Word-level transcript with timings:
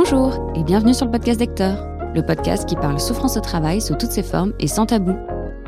Bonjour 0.00 0.52
et 0.54 0.62
bienvenue 0.62 0.94
sur 0.94 1.06
le 1.06 1.10
podcast 1.10 1.40
d'Hector, 1.40 1.74
le 2.14 2.22
podcast 2.22 2.68
qui 2.68 2.76
parle 2.76 3.00
souffrance 3.00 3.36
au 3.36 3.40
travail 3.40 3.80
sous 3.80 3.96
toutes 3.96 4.12
ses 4.12 4.22
formes 4.22 4.52
et 4.60 4.68
sans 4.68 4.86
tabou. 4.86 5.12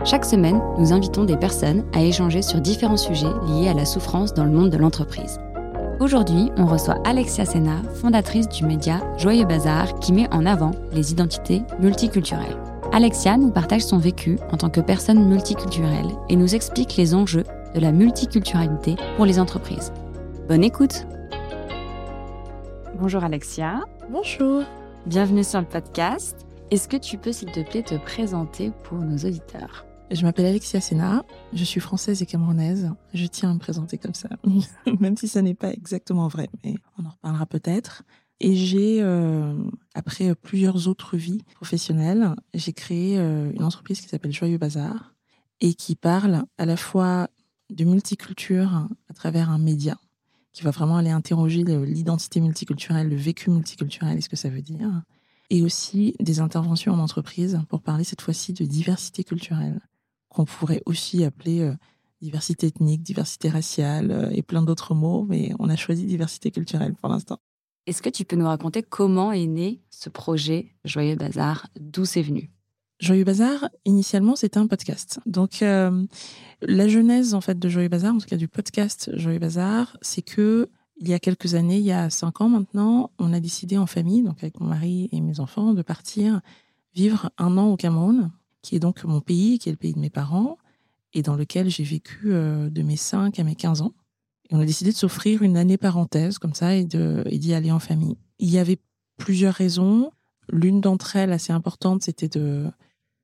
Chaque 0.05 0.25
semaine, 0.25 0.63
nous 0.79 0.93
invitons 0.93 1.25
des 1.25 1.37
personnes 1.37 1.83
à 1.95 2.01
échanger 2.01 2.41
sur 2.41 2.61
différents 2.61 2.97
sujets 2.97 3.27
liés 3.49 3.69
à 3.69 3.75
la 3.75 3.85
souffrance 3.85 4.33
dans 4.33 4.45
le 4.45 4.53
monde 4.53 4.71
de 4.71 4.77
l'entreprise. 4.77 5.41
Aujourd'hui, 5.99 6.53
on 6.57 6.67
reçoit 6.67 7.03
Alexia 7.05 7.45
Sena, 7.45 7.83
fondatrice 7.95 8.49
du 8.49 8.65
média 8.65 9.01
Joyeux 9.19 9.47
Bazar, 9.47 9.99
qui 9.99 10.13
met 10.13 10.33
en 10.33 10.47
avant 10.47 10.71
les 10.93 11.11
identités 11.11 11.63
multiculturelles. 11.81 12.57
Alexia 12.93 13.37
nous 13.37 13.51
partage 13.51 13.83
son 13.83 13.99
vécu 13.99 14.39
en 14.53 14.59
tant 14.59 14.71
que 14.71 14.81
personne 14.81 15.25
multiculturelle 15.25 16.09
et 16.29 16.37
nous 16.37 16.55
explique 16.55 16.97
les 16.97 17.17
enjeux 17.17 17.45
de 17.75 17.81
la 17.81 17.91
multiculturalité 17.91 18.95
pour 19.17 19.27
les 19.27 19.41
entreprises. 19.41 19.93
Bonne 20.47 20.63
écoute 20.63 21.05
Bonjour 22.95 23.25
Alexia. 23.25 23.81
Bonjour. 24.13 24.65
Bienvenue 25.07 25.45
sur 25.45 25.61
le 25.61 25.69
podcast. 25.69 26.45
Est-ce 26.73 26.89
que 26.89 26.97
tu 26.97 27.17
peux, 27.17 27.31
s'il 27.31 27.53
te 27.53 27.61
plaît, 27.61 27.85
te 27.85 27.95
présenter 27.95 28.73
pour 28.83 28.99
nos 28.99 29.17
auditeurs? 29.19 29.87
Je 30.11 30.25
m'appelle 30.25 30.47
Alexia 30.47 30.81
Sena, 30.81 31.25
je 31.53 31.63
suis 31.63 31.79
française 31.79 32.21
et 32.21 32.27
camerounaise. 32.27 32.91
Je 33.15 33.27
tiens 33.27 33.53
à 33.53 33.55
me 33.55 33.61
présenter 33.61 33.99
comme 33.99 34.15
ça, 34.15 34.29
même 34.99 35.17
si 35.17 35.29
ça 35.29 35.43
n'est 35.43 35.55
pas 35.55 35.71
exactement 35.71 36.27
vrai, 36.27 36.49
mais 36.65 36.75
on 36.99 37.05
en 37.05 37.11
reparlera 37.11 37.47
peut-être. 37.47 38.03
Et 38.41 38.57
j'ai, 38.57 39.01
euh, 39.01 39.55
après 39.95 40.35
plusieurs 40.35 40.89
autres 40.89 41.17
vies 41.17 41.45
professionnelles, 41.55 42.35
j'ai 42.53 42.73
créé 42.73 43.17
euh, 43.17 43.53
une 43.55 43.63
entreprise 43.63 44.01
qui 44.01 44.09
s'appelle 44.09 44.33
Joyeux 44.33 44.59
Bazar 44.59 45.15
et 45.61 45.75
qui 45.75 45.95
parle 45.95 46.43
à 46.59 46.67
la 46.67 46.77
fois 46.77 47.29
de 47.71 47.85
multiculture 47.85 48.89
à 49.09 49.15
travers 49.15 49.51
un 49.51 49.59
média 49.59 49.97
qui 50.53 50.63
va 50.63 50.71
vraiment 50.71 50.97
aller 50.97 51.11
interroger 51.11 51.63
l'identité 51.65 52.41
multiculturelle, 52.41 53.09
le 53.09 53.17
vécu 53.17 53.51
multiculturel 53.51 54.19
et 54.19 54.21
ce 54.21 54.29
que 54.29 54.37
ça 54.37 54.49
veut 54.49 54.63
dire, 54.63 55.03
et 55.51 55.63
aussi 55.63 56.15
des 56.21 56.41
interventions 56.41 56.93
en 56.93 56.99
entreprise 56.99 57.61
pour 57.69 57.83
parler 57.83 58.05
cette 58.05 58.21
fois-ci 58.21 58.53
de 58.53 58.65
diversité 58.65 59.25
culturelle, 59.25 59.81
qu'on 60.29 60.45
pourrait 60.45 60.83
aussi 60.87 61.25
appeler 61.25 61.61
euh, 61.61 61.75
diversité 62.21 62.69
ethnique, 62.69 63.03
diversité 63.03 63.49
raciale 63.49 64.11
euh, 64.11 64.31
et 64.31 64.43
plein 64.43 64.63
d'autres 64.63 64.95
mots, 64.95 65.27
mais 65.29 65.53
on 65.59 65.69
a 65.69 65.77
choisi 65.77 66.07
diversité 66.07 66.51
culturelle 66.51 66.95
pour 66.95 67.09
l'instant. 67.09 67.39
Est-ce 67.87 68.03
que 68.03 68.11
tu 68.11 68.25
peux 68.25 68.37
nous 68.37 68.47
raconter 68.47 68.83
comment 68.83 69.33
est 69.33 69.47
né 69.47 69.81
ce 69.91 70.09
projet 70.09 70.75
Joyeux 70.85 71.17
Bazar? 71.17 71.67
D'où 71.81 72.05
c'est 72.05 72.23
venu? 72.23 72.51
Joyeux 73.01 73.25
Bazar, 73.25 73.71
initialement, 73.87 74.37
c'était 74.37 74.59
un 74.59 74.67
podcast. 74.67 75.21
Donc, 75.25 75.63
euh, 75.63 76.05
la 76.61 76.87
genèse 76.87 77.33
en 77.33 77.41
fait 77.41 77.59
de 77.59 77.69
Joyeux 77.69 77.89
Bazar, 77.89 78.15
en 78.15 78.19
tout 78.19 78.27
cas 78.27 78.37
du 78.37 78.47
podcast 78.47 79.11
Joyeux 79.17 79.39
Bazar, 79.39 79.97
c'est 80.03 80.23
que 80.23 80.69
il 80.99 81.09
y 81.09 81.15
a 81.15 81.19
quelques 81.19 81.55
années, 81.55 81.79
il 81.79 81.85
y 81.85 81.93
a 81.93 82.11
cinq 82.11 82.43
ans 82.43 82.51
maintenant, 82.51 83.11
on 83.19 83.33
a 83.33 83.41
décidé 83.41 83.79
en 83.79 83.87
famille, 83.87 84.23
donc 84.23 84.43
avec 84.43 84.61
mon 84.61 84.67
mari 84.67 85.09
et 85.13 85.23
mes 85.23 85.41
enfants, 85.41 85.73
de 85.73 85.81
partir 85.81 86.43
vivre 86.95 87.31
un 87.39 87.57
an 87.57 87.69
au 87.69 87.77
Cameroun, 87.79 88.33
qui 88.61 88.77
est 88.77 88.81
donc 88.81 89.03
mon 89.05 89.23
pays, 89.23 89.59
qui 89.59 89.71
est 89.71 89.73
le 89.73 89.79
pays 89.79 89.95
de 89.95 89.99
mes 89.99 90.11
parents, 90.11 90.59
et 91.15 91.23
dans 91.23 91.37
lequel 91.37 91.71
j'ai 91.71 91.85
vécu 91.85 92.33
euh, 92.33 92.69
de 92.69 92.83
mes 92.83 92.97
5 92.97 93.39
à 93.39 93.45
mes 93.45 93.55
15 93.55 93.81
ans. 93.81 93.95
Et 94.51 94.55
on 94.55 94.61
a 94.61 94.67
décidé 94.67 94.91
de 94.91 94.97
s'offrir 94.97 95.43
une 95.43 95.57
année 95.57 95.79
parenthèse 95.79 96.39
comme 96.39 96.55
ça 96.55 96.75
et 96.75 96.85
d'y 96.85 97.55
aller 97.55 97.73
en 97.73 97.79
famille. 97.79 98.19
Il 98.39 98.51
y 98.51 98.59
avait 98.59 98.79
plusieurs 99.17 99.55
raisons. 99.55 100.11
L'une 100.51 100.83
d'entre 100.83 101.17
elles, 101.17 101.33
assez 101.33 101.53
importante, 101.53 102.03
c'était 102.03 102.29
de 102.29 102.67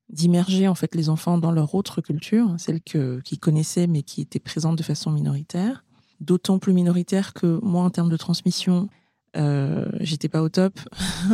d'immerger 0.09 0.67
en 0.67 0.75
fait 0.75 0.95
les 0.95 1.09
enfants 1.09 1.37
dans 1.37 1.51
leur 1.51 1.75
autre 1.75 2.01
culture, 2.01 2.55
celle 2.57 2.81
que 2.81 3.19
qu'ils 3.21 3.39
connaissaient 3.39 3.87
mais 3.87 4.03
qui 4.03 4.21
était 4.21 4.39
présente 4.39 4.77
de 4.77 4.83
façon 4.83 5.11
minoritaire, 5.11 5.83
d'autant 6.21 6.59
plus 6.59 6.73
minoritaire 6.73 7.33
que 7.33 7.59
moi 7.61 7.83
en 7.83 7.89
termes 7.89 8.09
de 8.09 8.17
transmission, 8.17 8.89
euh, 9.35 9.85
j'étais 9.99 10.29
pas 10.29 10.41
au 10.41 10.49
top 10.49 10.79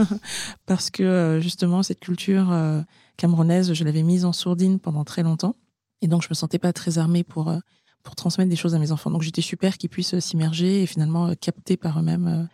parce 0.65 0.89
que 0.89 1.03
euh, 1.03 1.39
justement 1.39 1.83
cette 1.83 1.99
culture 1.99 2.51
euh, 2.51 2.81
camerounaise, 3.17 3.73
je 3.73 3.83
l'avais 3.83 4.03
mise 4.03 4.25
en 4.25 4.33
sourdine 4.33 4.79
pendant 4.79 5.03
très 5.03 5.23
longtemps 5.23 5.55
et 6.01 6.07
donc 6.07 6.23
je 6.23 6.27
me 6.29 6.35
sentais 6.35 6.59
pas 6.59 6.73
très 6.73 6.97
armée 6.97 7.23
pour 7.23 7.53
pour 8.01 8.15
transmettre 8.15 8.49
des 8.49 8.57
choses 8.57 8.75
à 8.75 8.79
mes 8.79 8.91
enfants. 8.91 9.11
Donc 9.11 9.21
j'étais 9.21 9.41
super 9.41 9.77
qu'ils 9.77 9.89
puissent 9.89 10.19
s'immerger 10.19 10.83
et 10.83 10.85
finalement 10.85 11.33
capter 11.35 11.77
par 11.77 11.99
eux-mêmes 11.99 12.49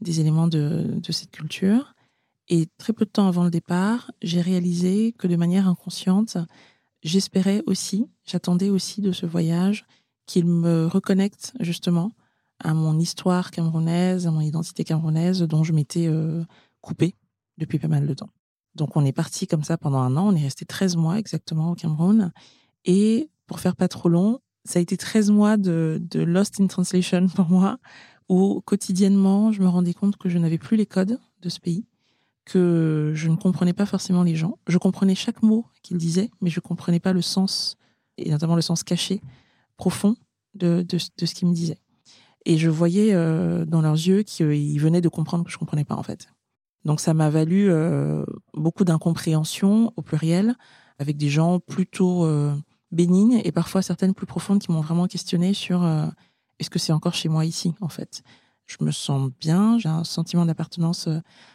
des 0.00 0.20
éléments 0.20 0.46
de, 0.46 0.94
de 0.96 1.12
cette 1.12 1.30
culture. 1.30 1.95
Et 2.48 2.66
très 2.78 2.92
peu 2.92 3.04
de 3.04 3.10
temps 3.10 3.26
avant 3.26 3.44
le 3.44 3.50
départ, 3.50 4.12
j'ai 4.22 4.40
réalisé 4.40 5.12
que 5.18 5.26
de 5.26 5.36
manière 5.36 5.68
inconsciente, 5.68 6.38
j'espérais 7.02 7.62
aussi, 7.66 8.06
j'attendais 8.24 8.70
aussi 8.70 9.00
de 9.00 9.12
ce 9.12 9.26
voyage 9.26 9.84
qu'il 10.26 10.46
me 10.46 10.86
reconnecte 10.86 11.54
justement 11.60 12.12
à 12.58 12.72
mon 12.72 12.98
histoire 12.98 13.50
camerounaise, 13.50 14.26
à 14.26 14.30
mon 14.30 14.40
identité 14.40 14.84
camerounaise 14.84 15.42
dont 15.42 15.64
je 15.64 15.72
m'étais 15.72 16.06
euh, 16.06 16.44
coupée 16.80 17.14
depuis 17.58 17.78
pas 17.78 17.88
mal 17.88 18.06
de 18.06 18.14
temps. 18.14 18.30
Donc 18.74 18.96
on 18.96 19.04
est 19.04 19.12
parti 19.12 19.46
comme 19.46 19.64
ça 19.64 19.76
pendant 19.76 19.98
un 19.98 20.16
an, 20.16 20.28
on 20.28 20.36
est 20.36 20.42
resté 20.42 20.64
13 20.64 20.96
mois 20.96 21.18
exactement 21.18 21.72
au 21.72 21.74
Cameroun. 21.74 22.32
Et 22.84 23.30
pour 23.46 23.60
faire 23.60 23.76
pas 23.76 23.88
trop 23.88 24.08
long, 24.08 24.40
ça 24.64 24.78
a 24.78 24.82
été 24.82 24.96
13 24.96 25.30
mois 25.30 25.56
de, 25.56 25.98
de 26.00 26.20
Lost 26.20 26.60
in 26.60 26.66
Translation 26.66 27.28
pour 27.34 27.48
moi, 27.48 27.78
où 28.28 28.60
quotidiennement 28.64 29.52
je 29.52 29.62
me 29.62 29.68
rendais 29.68 29.94
compte 29.94 30.16
que 30.16 30.28
je 30.28 30.38
n'avais 30.38 30.58
plus 30.58 30.76
les 30.76 30.86
codes 30.86 31.18
de 31.42 31.48
ce 31.48 31.58
pays 31.60 31.86
que 32.46 33.12
je 33.14 33.28
ne 33.28 33.36
comprenais 33.36 33.72
pas 33.72 33.86
forcément 33.86 34.22
les 34.22 34.36
gens. 34.36 34.58
Je 34.68 34.78
comprenais 34.78 35.14
chaque 35.14 35.42
mot 35.42 35.66
qu'ils 35.82 35.98
disaient, 35.98 36.30
mais 36.40 36.48
je 36.48 36.58
ne 36.58 36.62
comprenais 36.62 37.00
pas 37.00 37.12
le 37.12 37.20
sens, 37.20 37.76
et 38.16 38.30
notamment 38.30 38.54
le 38.54 38.62
sens 38.62 38.84
caché, 38.84 39.20
profond 39.76 40.16
de, 40.54 40.82
de, 40.88 40.98
ce 40.98 41.34
qu'ils 41.34 41.48
me 41.48 41.52
disaient. 41.52 41.80
Et 42.46 42.56
je 42.56 42.70
voyais 42.70 43.12
euh, 43.12 43.64
dans 43.64 43.82
leurs 43.82 43.94
yeux 43.94 44.22
qu'ils 44.22 44.80
venaient 44.80 45.00
de 45.00 45.08
comprendre 45.08 45.44
que 45.44 45.50
je 45.50 45.56
ne 45.56 45.58
comprenais 45.58 45.84
pas, 45.84 45.96
en 45.96 46.04
fait. 46.04 46.28
Donc 46.84 47.00
ça 47.00 47.14
m'a 47.14 47.30
valu 47.30 47.68
euh, 47.68 48.24
beaucoup 48.54 48.84
d'incompréhension 48.84 49.92
au 49.96 50.02
pluriel, 50.02 50.54
avec 51.00 51.16
des 51.16 51.28
gens 51.28 51.58
plutôt 51.58 52.24
euh, 52.24 52.54
bénignes 52.92 53.40
et 53.44 53.50
parfois 53.50 53.82
certaines 53.82 54.14
plus 54.14 54.26
profondes 54.26 54.60
qui 54.60 54.70
m'ont 54.70 54.80
vraiment 54.80 55.08
questionné 55.08 55.52
sur 55.52 55.84
est-ce 56.60 56.70
que 56.70 56.78
c'est 56.78 56.92
encore 56.92 57.14
chez 57.14 57.28
moi 57.28 57.44
ici, 57.44 57.74
en 57.80 57.88
fait. 57.88 58.22
Je 58.66 58.76
me 58.80 58.92
sens 58.92 59.30
bien, 59.40 59.78
j'ai 59.78 59.88
un 59.88 60.04
sentiment 60.04 60.46
d'appartenance 60.46 61.08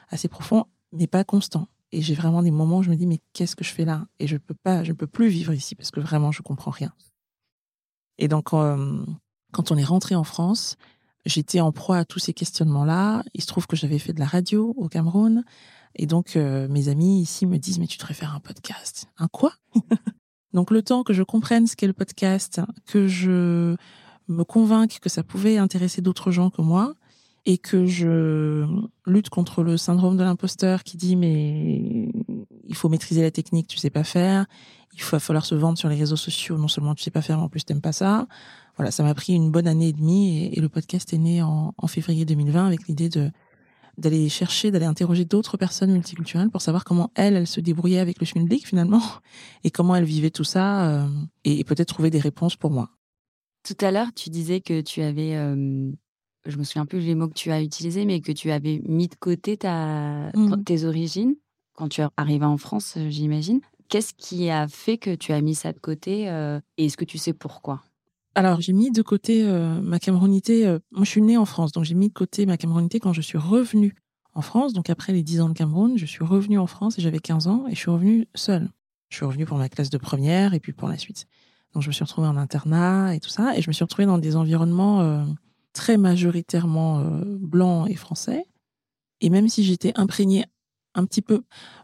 assez 0.09 0.28
profond 0.28 0.66
mais 0.91 1.07
pas 1.07 1.24
constant. 1.24 1.68
Et 1.91 2.02
j'ai 2.02 2.16
vraiment 2.16 2.41
des 2.41 2.52
moments 2.52 2.78
où 2.78 2.84
je 2.84 2.90
me 2.90 2.96
dis, 2.96 3.07
mais 3.07 3.19
qu'est-ce 3.34 3.56
que 3.56 3.63
je 3.63 3.74
fais 3.74 3.85
là? 3.85 4.07
Et 4.19 4.28
je 4.28 4.38
peux 4.38 4.53
pas, 4.53 4.84
je 4.84 4.94
peux 4.94 5.07
plus 5.07 5.28
vivre 5.28 5.53
ici 5.53 5.75
parce 5.75 5.91
que 5.91 6.00
vraiment, 6.00 6.31
je 6.31 6.41
comprends 6.41 6.72
rien. 6.72 6.94
Et 8.18 8.28
donc, 8.28 8.53
euh, 8.53 9.03
quand 9.52 9.72
on 9.72 9.78
est 9.78 9.84
rentré 9.84 10.16
en 10.16 10.24
France, 10.24 10.78
j'étais 11.25 11.59
en 11.59 11.72
proie 11.72 11.97
à 11.97 12.06
tous 12.06 12.19
ces 12.19 12.34
questionnements-là. 12.34 13.24
Il 13.34 13.41
se 13.41 13.47
trouve 13.47 13.68
que 13.68 13.75
j'avais 13.75 14.00
fait 14.00 14.13
de 14.13 14.19
la 14.19 14.25
radio 14.25 14.74
au 14.78 14.88
Cameroun. 14.88 15.44
Et 15.96 16.06
donc, 16.06 16.35
euh, 16.35 16.68
mes 16.69 16.88
amis 16.88 17.22
ici 17.22 17.46
me 17.46 17.58
disent, 17.58 17.79
mais 17.79 17.88
tu 17.88 17.97
devrais 17.97 18.13
faire 18.13 18.34
un 18.34 18.40
podcast. 18.40 19.08
Un 19.18 19.28
quoi? 19.28 19.53
Donc, 20.53 20.72
le 20.72 20.81
temps 20.81 21.03
que 21.03 21.13
je 21.13 21.23
comprenne 21.23 21.68
ce 21.68 21.75
qu'est 21.75 21.88
le 21.88 21.94
podcast, 21.94 22.62
que 22.85 23.08
je 23.08 23.75
me 24.28 24.44
convainque 24.44 25.00
que 25.00 25.09
ça 25.09 25.23
pouvait 25.23 25.58
intéresser 25.58 26.02
d'autres 26.02 26.31
gens 26.31 26.50
que 26.50 26.62
moi, 26.62 26.94
et 27.46 27.57
que 27.57 27.85
je 27.85 28.68
lutte 29.06 29.29
contre 29.29 29.63
le 29.63 29.78
syndrome 29.78 30.18
de 30.18 30.24
l'imposteur 30.24 30.84
qui 30.84 30.97
dit 30.97 31.16
mais 31.16 32.12
il 32.68 32.75
faut 32.75 32.90
maîtriser 32.90 33.22
la 33.22 33.31
technique, 33.31 33.68
tu 33.68 33.78
sais 33.78 33.90
pas 33.90 34.03
faire, 34.03 34.46
il 34.94 35.03
va 35.03 35.19
falloir 35.19 35.46
se 35.46 35.56
vendre 35.56 35.78
sur 35.78 35.90
les 35.90 35.96
réseaux 35.96 36.16
sociaux, 36.16 36.57
non 36.57 36.68
seulement 36.68 36.96
tu 36.96 37.03
sais 37.03 37.12
pas 37.12 37.22
faire, 37.22 37.38
mais 37.38 37.44
en 37.44 37.50
plus 37.50 37.66
t'aimes 37.66 37.81
pas 37.81 37.94
ça. 37.94 38.28
Voilà, 38.78 38.91
ça 38.91 39.03
m'a 39.03 39.13
pris 39.13 39.34
une 39.34 39.52
bonne 39.52 39.68
année 39.68 39.90
et 39.90 39.94
demie 39.94 40.46
et, 40.53 40.59
le 40.59 40.69
podcast 40.69 41.13
est 41.13 41.18
né 41.18 41.41
en, 41.41 41.74
février 41.88 42.25
2020 42.25 42.68
avec 42.68 42.88
l'idée 42.88 43.09
de 43.09 43.31
d'aller 43.97 44.29
chercher, 44.29 44.72
d'aller 44.72 44.85
interroger 44.85 45.25
d'autres 45.25 45.58
personnes 45.58 45.91
multiculturelles 45.91 46.50
pour 46.50 46.62
savoir 46.62 46.85
comment 46.85 47.12
elles, 47.13 47.35
elles 47.35 47.46
se 47.46 47.59
débrouillaient 47.59 48.00
avec 48.00 48.19
le 48.19 48.25
schmilblick 48.25 48.66
finalement 48.66 49.03
et 49.66 49.69
comment 49.69 49.96
elles 49.96 50.06
vivaient 50.06 50.31
tout 50.31 50.46
ça 50.46 50.90
euh, 50.90 51.08
et, 51.44 51.63
peut-être 51.66 51.90
trouver 51.90 52.09
des 52.09 52.19
réponses 52.19 52.56
pour 52.56 52.72
moi. 52.72 52.90
Tout 53.63 53.78
à 53.81 53.91
l'heure, 53.91 54.08
tu 54.16 54.29
disais 54.29 54.61
que 54.61 54.82
tu 54.82 55.02
avais 55.02 55.35
euh, 55.35 55.91
je 56.46 56.58
me 56.58 56.64
souviens 56.64 56.85
plus 56.85 56.99
les 56.99 57.16
mots 57.16 57.28
que 57.28 57.34
tu 57.34 57.52
as 57.52 57.61
utilisés, 57.61 58.05
mais 58.05 58.22
que 58.22 58.32
tu 58.32 58.52
avais 58.52 58.82
mis 58.85 59.08
de 59.08 59.16
côté 59.16 59.58
ta, 59.58 60.32
mmh. 60.34 60.64
tes 60.64 60.85
origines 60.85 61.35
quand 61.82 61.90
tu 61.90 62.02
es 62.02 62.05
arrivé 62.17 62.46
en 62.46 62.58
France, 62.58 62.96
euh, 62.97 63.09
j'imagine. 63.09 63.59
Qu'est-ce 63.90 64.14
qui 64.14 64.49
a 64.49 64.67
fait 64.67 64.97
que 64.97 65.16
tu 65.16 65.34
as 65.34 65.41
mis 65.41 65.55
ça 65.55 65.73
de 65.73 65.79
côté 65.79 66.29
euh, 66.29 66.59
et 66.78 66.85
est-ce 66.85 66.96
que 66.96 67.05
tu 67.05 67.17
sais 67.17 67.34
pourquoi? 67.34 67.82
Alors, 68.35 68.61
j'ai 68.61 68.72
mis 68.72 68.91
de 68.91 69.02
côté 69.02 69.43
euh, 69.43 69.82
ma 69.82 69.99
camerounité. 69.99 70.66
moi, 70.91 71.03
je 71.03 71.09
suis 71.09 71.22
née 71.22 71.38
en 71.38 71.46
France, 71.46 71.72
donc 71.72 71.84
j'ai 71.84 71.96
mis 71.96 72.08
de 72.08 72.14
côté 72.14 72.46
ma 72.46 72.55
camerounité 72.55 72.99
quand 72.99 73.11
je 73.11 73.22
suis 73.22 73.37
revenue 73.37 73.96
en 74.34 74.41
France. 74.41 74.73
Donc, 74.73 74.90
après 74.90 75.11
les 75.11 75.23
10 75.23 75.41
ans 75.41 75.49
de 75.49 75.53
Cameroun, 75.53 75.97
je 75.97 76.05
suis 76.05 76.23
revenue 76.23 76.58
en 76.58 76.67
France 76.67 76.97
et 76.97 77.02
j'avais 77.02 77.20
15 77.20 77.47
ans 77.47 77.66
et 77.67 77.72
je 77.72 77.79
suis 77.79 77.90
revenue 77.90 78.28
seule. 78.34 78.70
Je 79.09 79.17
suis 79.17 79.26
revenue 79.26 79.46
pour 79.46 79.58
ma 79.58 79.67
classe 79.67 79.90
de 79.90 79.97
première 79.97 80.53
et 80.53 80.61
puis 80.61 80.72
pour 80.72 80.87
la 80.87 80.97
suite. 80.97 81.28
Donc, 81.73 81.84
je 81.84 81.90
me 81.90 81.94
suis 81.94 82.05
retrouvée 82.05 82.28
en 82.28 82.37
internat 82.37 83.14
et 83.14 83.20
tout 83.20 83.29
ça. 83.29 83.58
Et 83.58 83.61
je 83.61 83.70
me 83.70 83.73
suis 83.73 83.84
retrouvée 83.84 84.05
dans 84.05 84.20
des 84.20 84.37
environnements 84.37 85.26
très 85.73 85.97
majoritairement 85.97 87.00
euh, 87.00 87.22
blanc 87.40 87.85
et 87.85 87.96
français. 87.96 88.46
Et 89.22 89.29
même 89.29 89.50
si 89.50 89.64
j'étais 89.64 89.94
imprégnée 89.96 90.46
un 90.96 91.06
petit 91.06 91.22
peu, 91.22 91.44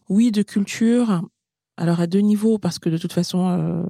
oui, 0.09 0.31
de 0.31 0.41
culture, 0.41 1.21
alors 1.77 1.99
à 1.99 2.07
deux 2.07 2.19
niveaux, 2.19 2.57
parce 2.57 2.79
que 2.79 2.89
de 2.89 2.97
toute 2.97 3.13
façon, 3.13 3.49
euh, 3.49 3.83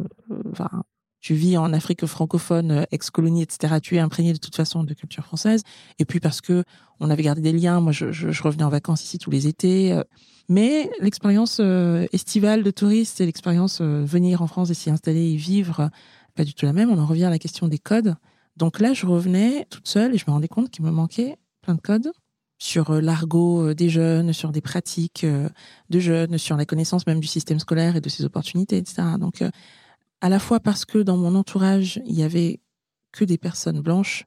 enfin, 0.51 0.83
tu 1.19 1.33
vis 1.33 1.57
en 1.57 1.73
Afrique 1.73 2.05
francophone, 2.05 2.71
euh, 2.71 2.83
ex-colonie, 2.91 3.41
etc., 3.41 3.79
tu 3.81 3.95
es 3.95 3.99
imprégné 3.99 4.33
de 4.33 4.37
toute 4.37 4.55
façon 4.55 4.83
de 4.83 4.93
culture 4.93 5.25
française. 5.25 5.63
Et 5.99 6.05
puis 6.05 6.19
parce 6.19 6.41
que 6.41 6.63
on 6.99 7.09
avait 7.09 7.23
gardé 7.23 7.41
des 7.41 7.51
liens. 7.51 7.79
Moi, 7.79 7.91
je, 7.91 8.11
je, 8.11 8.43
revenais 8.43 8.63
en 8.63 8.69
vacances 8.69 9.03
ici 9.03 9.17
tous 9.17 9.31
les 9.31 9.47
étés. 9.47 9.93
Euh. 9.93 10.03
Mais 10.49 10.89
l'expérience 11.01 11.57
euh, 11.59 12.05
estivale 12.13 12.63
de 12.63 12.71
touriste 12.71 13.19
et 13.19 13.25
l'expérience 13.25 13.81
venir 13.81 14.41
en 14.41 14.47
France 14.47 14.69
et 14.69 14.73
s'y 14.73 14.89
installer 14.89 15.33
et 15.33 15.35
vivre, 15.35 15.89
pas 16.35 16.45
du 16.45 16.53
tout 16.53 16.65
la 16.65 16.73
même. 16.73 16.89
On 16.89 16.97
en 16.97 17.05
revient 17.05 17.25
à 17.25 17.29
la 17.29 17.39
question 17.39 17.67
des 17.67 17.79
codes. 17.79 18.15
Donc 18.57 18.79
là, 18.79 18.93
je 18.93 19.05
revenais 19.05 19.65
toute 19.69 19.87
seule 19.87 20.13
et 20.13 20.17
je 20.17 20.25
me 20.27 20.31
rendais 20.31 20.47
compte 20.47 20.69
qu'il 20.69 20.83
me 20.83 20.91
manquait 20.91 21.37
plein 21.61 21.75
de 21.75 21.81
codes 21.81 22.11
sur 22.59 22.91
l'argot 22.93 23.73
des 23.73 23.89
jeunes, 23.89 24.33
sur 24.33 24.51
des 24.51 24.61
pratiques 24.61 25.23
de 25.23 25.99
jeunes, 25.99 26.39
sur 26.39 26.57
la 26.57 26.65
connaissance 26.65 27.05
même 27.05 27.19
du 27.19 27.27
système 27.27 27.59
scolaire 27.59 27.95
et 27.95 28.01
de 28.01 28.09
ses 28.09 28.25
opportunités, 28.25 28.77
etc. 28.77 29.03
Donc 29.19 29.43
à 30.21 30.29
la 30.29 30.39
fois 30.39 30.59
parce 30.59 30.83
que 30.83 30.97
dans 30.97 31.17
mon 31.17 31.35
entourage, 31.35 32.01
il 32.07 32.15
y 32.15 32.23
avait 32.23 32.59
que 33.11 33.25
des 33.25 33.37
personnes 33.37 33.81
blanches, 33.81 34.25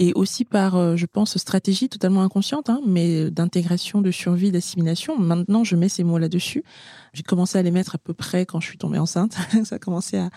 et 0.00 0.12
aussi 0.14 0.44
par, 0.44 0.74
euh, 0.74 0.96
je 0.96 1.06
pense, 1.06 1.38
stratégie 1.38 1.88
totalement 1.88 2.22
inconsciente, 2.22 2.68
hein, 2.68 2.80
mais 2.84 3.30
d'intégration, 3.30 4.00
de 4.00 4.10
survie, 4.10 4.50
d'assimilation. 4.50 5.16
Maintenant, 5.18 5.62
je 5.62 5.76
mets 5.76 5.88
ces 5.88 6.02
mots 6.02 6.18
là-dessus. 6.18 6.64
J'ai 7.12 7.22
commencé 7.22 7.58
à 7.58 7.62
les 7.62 7.70
mettre 7.70 7.94
à 7.94 7.98
peu 7.98 8.12
près 8.12 8.44
quand 8.44 8.58
je 8.58 8.66
suis 8.66 8.78
tombée 8.78 8.98
enceinte. 8.98 9.36
Ça 9.64 9.76
a 9.76 9.78
commencé 9.78 10.18
à, 10.18 10.30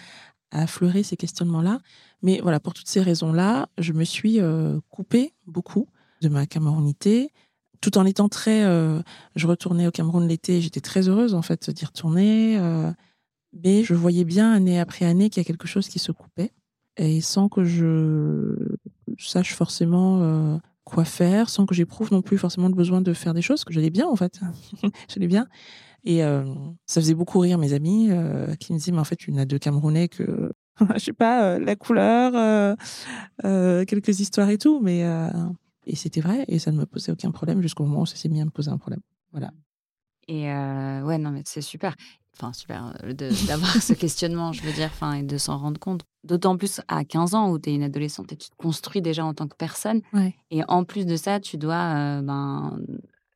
affleurer 0.51 1.03
ces 1.03 1.17
questionnements-là. 1.17 1.79
Mais 2.21 2.39
voilà, 2.41 2.59
pour 2.59 2.73
toutes 2.73 2.87
ces 2.87 3.01
raisons-là, 3.01 3.69
je 3.77 3.93
me 3.93 4.03
suis 4.03 4.39
euh, 4.39 4.79
coupée 4.89 5.33
beaucoup 5.45 5.87
de 6.21 6.29
ma 6.29 6.45
camerounité, 6.45 7.31
tout 7.81 7.97
en 7.97 8.05
étant 8.05 8.29
très... 8.29 8.63
Euh, 8.63 9.01
je 9.35 9.47
retournais 9.47 9.87
au 9.87 9.91
Cameroun 9.91 10.27
l'été, 10.27 10.61
j'étais 10.61 10.81
très 10.81 11.09
heureuse 11.09 11.35
en 11.35 11.43
fait 11.43 11.69
d'y 11.69 11.85
retourner. 11.85 12.59
Mais 13.53 13.83
je 13.83 13.93
voyais 13.93 14.23
bien 14.23 14.51
année 14.51 14.79
après 14.79 15.05
année 15.05 15.29
qu'il 15.29 15.41
y 15.41 15.45
a 15.45 15.47
quelque 15.47 15.67
chose 15.67 15.87
qui 15.87 15.99
se 15.99 16.11
coupait. 16.11 16.51
Et 16.97 17.21
sans 17.21 17.47
que 17.47 17.63
je 17.63 18.55
sache 19.17 19.53
forcément 19.53 20.21
euh, 20.21 20.57
quoi 20.83 21.05
faire, 21.05 21.49
sans 21.49 21.65
que 21.65 21.75
j'éprouve 21.75 22.11
non 22.11 22.21
plus 22.21 22.37
forcément 22.37 22.67
le 22.67 22.73
besoin 22.73 23.01
de 23.01 23.13
faire 23.13 23.33
des 23.33 23.41
choses, 23.41 23.63
que 23.63 23.73
j'allais 23.73 23.89
bien 23.89 24.07
en 24.07 24.15
fait. 24.15 24.39
j'allais 25.09 25.27
bien. 25.27 25.47
Et 26.03 26.23
euh, 26.23 26.45
ça 26.85 27.01
faisait 27.01 27.13
beaucoup 27.13 27.39
rire 27.39 27.57
mes 27.57 27.73
amis 27.73 28.09
euh, 28.11 28.55
qui 28.55 28.73
me 28.73 28.77
disaient, 28.77 28.91
mais 28.91 28.99
en 28.99 29.03
fait, 29.03 29.15
tu 29.15 29.31
n'as 29.31 29.45
de 29.45 29.57
Camerounais 29.57 30.07
que, 30.07 30.51
je 30.95 30.99
sais 30.99 31.13
pas, 31.13 31.59
la 31.59 31.75
couleur, 31.75 32.77
quelques 33.43 34.19
histoires 34.19 34.49
et 34.49 34.57
tout. 34.57 34.79
Mais, 34.81 35.03
et 35.85 35.95
c'était 35.95 36.21
vrai, 36.21 36.45
et 36.47 36.59
ça 36.59 36.71
ne 36.71 36.77
me 36.77 36.85
posait 36.85 37.11
aucun 37.11 37.31
problème 37.31 37.61
jusqu'au 37.61 37.83
moment 37.83 38.01
où 38.01 38.05
ça 38.05 38.15
s'est 38.15 38.29
mis 38.29 38.41
à 38.41 38.45
me 38.45 38.51
poser 38.51 38.71
un 38.71 38.77
problème. 38.77 39.01
Voilà. 39.31 39.51
Et 40.27 40.45
ouais, 40.45 41.17
non, 41.17 41.31
mais 41.31 41.41
c'est 41.45 41.61
super 41.61 41.95
enfin 42.39 42.53
super 42.53 42.93
euh, 43.03 43.13
d'avoir 43.47 43.71
ce 43.81 43.93
questionnement, 43.93 44.53
je 44.53 44.61
veux 44.61 44.71
dire, 44.71 44.89
enfin 44.93 45.13
et 45.13 45.23
de 45.23 45.37
s'en 45.37 45.57
rendre 45.57 45.79
compte. 45.79 46.03
D'autant 46.23 46.57
plus 46.57 46.81
à 46.87 47.05
15 47.05 47.35
ans 47.35 47.51
où 47.51 47.59
tu 47.59 47.69
es 47.69 47.75
une 47.75 47.83
adolescente 47.83 48.31
et 48.33 48.35
tu 48.35 48.49
te 48.49 48.55
construis 48.55 49.01
déjà 49.01 49.25
en 49.25 49.33
tant 49.33 49.47
que 49.47 49.55
personne. 49.55 50.01
Et 50.51 50.61
en 50.67 50.83
plus 50.83 51.05
de 51.05 51.15
ça, 51.15 51.39
tu 51.39 51.57
dois 51.57 51.75
euh, 51.75 52.21
ben, 52.21 52.79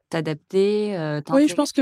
t'adapter. 0.09 0.97
Euh, 0.97 1.21
oui, 1.31 1.47
je 1.47 1.55
pense 1.55 1.71
que 1.71 1.81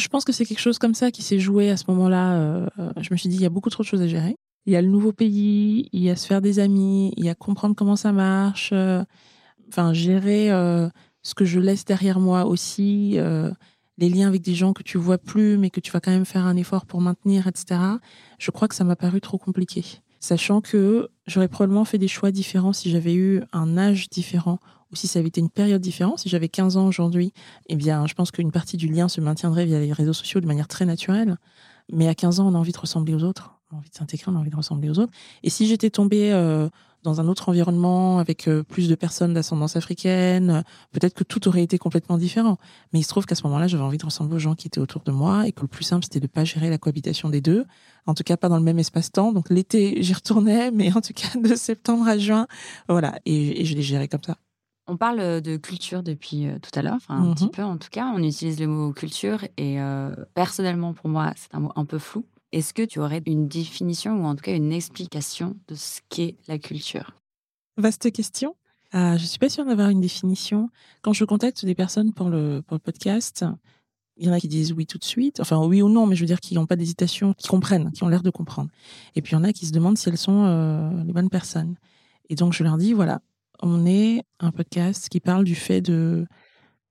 je 0.00 0.08
pense 0.08 0.24
que 0.24 0.32
c'est 0.32 0.44
quelque 0.44 0.60
chose 0.60 0.78
comme 0.78 0.94
ça 0.94 1.10
qui 1.10 1.22
s'est 1.22 1.38
joué 1.38 1.70
à 1.70 1.76
ce 1.76 1.84
moment-là. 1.88 2.68
je 3.00 3.08
me 3.12 3.16
suis 3.16 3.28
dit, 3.28 3.36
il 3.36 3.42
y 3.42 3.46
a 3.46 3.50
beaucoup 3.50 3.70
trop 3.70 3.82
de 3.82 3.88
choses 3.88 4.02
à 4.02 4.08
gérer. 4.08 4.36
Il 4.66 4.72
y 4.72 4.76
a 4.76 4.82
le 4.82 4.88
nouveau 4.88 5.12
pays, 5.12 5.88
il 5.92 6.02
y 6.02 6.10
a 6.10 6.16
se 6.16 6.26
faire 6.26 6.42
des 6.42 6.58
amis, 6.58 7.12
il 7.16 7.24
y 7.24 7.28
a 7.28 7.34
comprendre 7.34 7.74
comment 7.74 7.96
ça 7.96 8.12
marche. 8.12 8.72
Enfin, 9.68 9.92
gérer 9.92 10.48
ce 11.22 11.34
que 11.34 11.44
je 11.44 11.60
laisse 11.60 11.84
derrière 11.84 12.20
moi 12.20 12.46
aussi 12.46 13.18
les 13.98 14.08
liens 14.08 14.28
avec 14.28 14.42
des 14.42 14.54
gens 14.54 14.72
que 14.72 14.82
tu 14.82 14.96
vois 14.98 15.18
plus, 15.18 15.58
mais 15.58 15.70
que 15.70 15.78
tu 15.78 15.92
vas 15.92 16.00
quand 16.00 16.10
même 16.10 16.24
faire 16.24 16.46
un 16.46 16.56
effort 16.56 16.86
pour 16.86 17.00
maintenir, 17.02 17.46
etc. 17.46 17.80
Je 18.38 18.50
crois 18.50 18.66
que 18.66 18.74
ça 18.74 18.82
m'a 18.82 18.96
paru 18.96 19.20
trop 19.20 19.38
compliqué. 19.38 19.84
Sachant 20.20 20.60
que 20.60 21.10
j'aurais 21.26 21.48
probablement 21.48 21.84
fait 21.84 21.98
des 21.98 22.08
choix 22.08 22.30
différents 22.30 22.72
si 22.72 22.90
j'avais 22.90 23.14
eu 23.14 23.42
un 23.52 23.76
âge 23.78 24.08
différent 24.10 24.58
ou 24.92 24.96
si 24.96 25.06
ça 25.06 25.18
avait 25.18 25.28
été 25.28 25.40
une 25.40 25.50
période 25.50 25.80
différente. 25.80 26.18
Si 26.18 26.28
j'avais 26.28 26.48
15 26.48 26.76
ans 26.76 26.86
aujourd'hui, 26.86 27.32
eh 27.68 27.76
bien, 27.76 28.06
je 28.06 28.14
pense 28.14 28.30
qu'une 28.30 28.52
partie 28.52 28.76
du 28.76 28.88
lien 28.88 29.08
se 29.08 29.20
maintiendrait 29.20 29.66
via 29.66 29.78
les 29.78 29.92
réseaux 29.92 30.12
sociaux 30.12 30.40
de 30.40 30.46
manière 30.46 30.68
très 30.68 30.86
naturelle. 30.86 31.36
Mais 31.92 32.08
à 32.08 32.14
15 32.14 32.40
ans, 32.40 32.48
on 32.48 32.54
a 32.54 32.58
envie 32.58 32.72
de 32.72 32.78
ressembler 32.78 33.14
aux 33.14 33.24
autres. 33.24 33.52
On 33.70 33.76
a 33.76 33.78
envie 33.78 33.90
de 33.90 33.94
s'intégrer, 33.94 34.30
on 34.30 34.36
a 34.36 34.38
envie 34.38 34.50
de 34.50 34.56
ressembler 34.56 34.90
aux 34.90 34.98
autres. 34.98 35.12
Et 35.42 35.50
si 35.50 35.66
j'étais 35.66 35.90
tombée 35.90 36.32
euh, 36.32 36.68
dans 37.02 37.20
un 37.20 37.28
autre 37.28 37.48
environnement 37.48 38.18
avec 38.18 38.48
euh, 38.48 38.62
plus 38.62 38.88
de 38.88 38.94
personnes 38.94 39.32
d'ascendance 39.32 39.76
africaine, 39.76 40.64
peut-être 40.92 41.14
que 41.14 41.24
tout 41.24 41.48
aurait 41.48 41.62
été 41.62 41.78
complètement 41.78 42.18
différent. 42.18 42.58
Mais 42.92 42.98
il 42.98 43.02
se 43.02 43.08
trouve 43.08 43.26
qu'à 43.26 43.34
ce 43.34 43.42
moment-là, 43.44 43.68
j'avais 43.68 43.82
envie 43.82 43.98
de 43.98 44.04
ressembler 44.04 44.36
aux 44.36 44.40
gens 44.40 44.54
qui 44.54 44.66
étaient 44.66 44.80
autour 44.80 45.02
de 45.02 45.12
moi 45.12 45.46
et 45.46 45.52
que 45.52 45.62
le 45.62 45.68
plus 45.68 45.84
simple, 45.84 46.04
c'était 46.04 46.20
de 46.20 46.26
pas 46.26 46.44
gérer 46.44 46.68
la 46.68 46.78
cohabitation 46.78 47.28
des 47.28 47.40
deux. 47.40 47.64
En 48.06 48.14
tout 48.14 48.22
cas, 48.22 48.36
pas 48.36 48.48
dans 48.48 48.58
le 48.58 48.62
même 48.64 48.78
espace-temps. 48.78 49.32
Donc 49.32 49.50
l'été, 49.50 50.02
j'y 50.02 50.12
retournais, 50.14 50.70
mais 50.70 50.92
en 50.92 51.00
tout 51.00 51.14
cas 51.14 51.38
de 51.38 51.54
septembre 51.54 52.08
à 52.08 52.18
juin, 52.18 52.46
voilà. 52.88 53.18
Et, 53.24 53.64
je 53.64 53.74
l'ai 53.74 53.82
géré 53.82 54.08
comme 54.08 54.22
ça. 54.24 54.36
On 54.90 54.96
parle 54.96 55.20
euh, 55.20 55.40
de 55.40 55.56
culture 55.56 56.02
depuis 56.02 56.48
euh, 56.48 56.58
tout 56.58 56.76
à 56.76 56.82
l'heure, 56.82 56.96
enfin 56.96 57.14
un 57.14 57.32
petit 57.32 57.44
mhm. 57.44 57.50
peu 57.50 57.62
en 57.62 57.78
tout 57.78 57.90
cas. 57.90 58.12
On 58.14 58.22
utilise 58.22 58.58
le 58.58 58.66
mot 58.66 58.92
culture 58.92 59.44
et 59.56 59.78
personnellement 60.34 60.92
pour 60.92 61.08
moi, 61.08 61.32
c'est 61.36 61.54
un 61.54 61.60
mot 61.60 61.72
un 61.76 61.84
peu 61.84 61.98
flou. 61.98 62.24
Est-ce 62.52 62.74
que 62.74 62.82
tu 62.82 62.98
aurais 62.98 63.22
une 63.26 63.46
définition 63.46 64.20
ou 64.20 64.24
en 64.24 64.34
tout 64.34 64.42
cas 64.42 64.54
une 64.54 64.72
explication 64.72 65.56
de 65.68 65.76
ce 65.76 66.00
qu'est 66.08 66.36
la 66.48 66.58
culture? 66.58 67.14
Vaste 67.76 68.10
question. 68.10 68.56
Euh, 68.94 69.16
je 69.16 69.22
ne 69.22 69.26
suis 69.28 69.38
pas 69.38 69.48
sûre 69.48 69.64
d'avoir 69.64 69.90
une 69.90 70.00
définition. 70.00 70.68
Quand 71.02 71.12
je 71.12 71.24
contacte 71.24 71.64
des 71.64 71.76
personnes 71.76 72.12
pour 72.12 72.28
le, 72.28 72.60
pour 72.66 72.74
le 72.74 72.80
podcast, 72.80 73.44
il 74.16 74.26
y 74.26 74.28
en 74.28 74.32
a 74.32 74.40
qui 74.40 74.48
disent 74.48 74.72
oui 74.72 74.86
tout 74.86 74.98
de 74.98 75.04
suite, 75.04 75.38
enfin 75.38 75.64
oui 75.64 75.80
ou 75.80 75.88
non, 75.88 76.06
mais 76.06 76.16
je 76.16 76.22
veux 76.22 76.26
dire 76.26 76.40
qui 76.40 76.54
n'ont 76.54 76.66
pas 76.66 76.74
d'hésitation, 76.74 77.32
qui 77.34 77.46
comprennent, 77.46 77.92
qui 77.92 78.02
ont 78.02 78.08
l'air 78.08 78.24
de 78.24 78.30
comprendre. 78.30 78.70
Et 79.14 79.22
puis 79.22 79.32
il 79.32 79.36
y 79.36 79.38
en 79.38 79.44
a 79.44 79.52
qui 79.52 79.66
se 79.66 79.72
demandent 79.72 79.96
si 79.96 80.08
elles 80.08 80.18
sont 80.18 80.44
euh, 80.44 81.04
les 81.04 81.12
bonnes 81.12 81.30
personnes. 81.30 81.76
Et 82.28 82.34
donc 82.34 82.52
je 82.52 82.64
leur 82.64 82.76
dis 82.76 82.92
voilà, 82.92 83.20
on 83.62 83.86
est 83.86 84.22
un 84.38 84.50
podcast 84.50 85.08
qui 85.08 85.20
parle 85.20 85.44
du 85.44 85.54
fait 85.54 85.80
de 85.80 86.26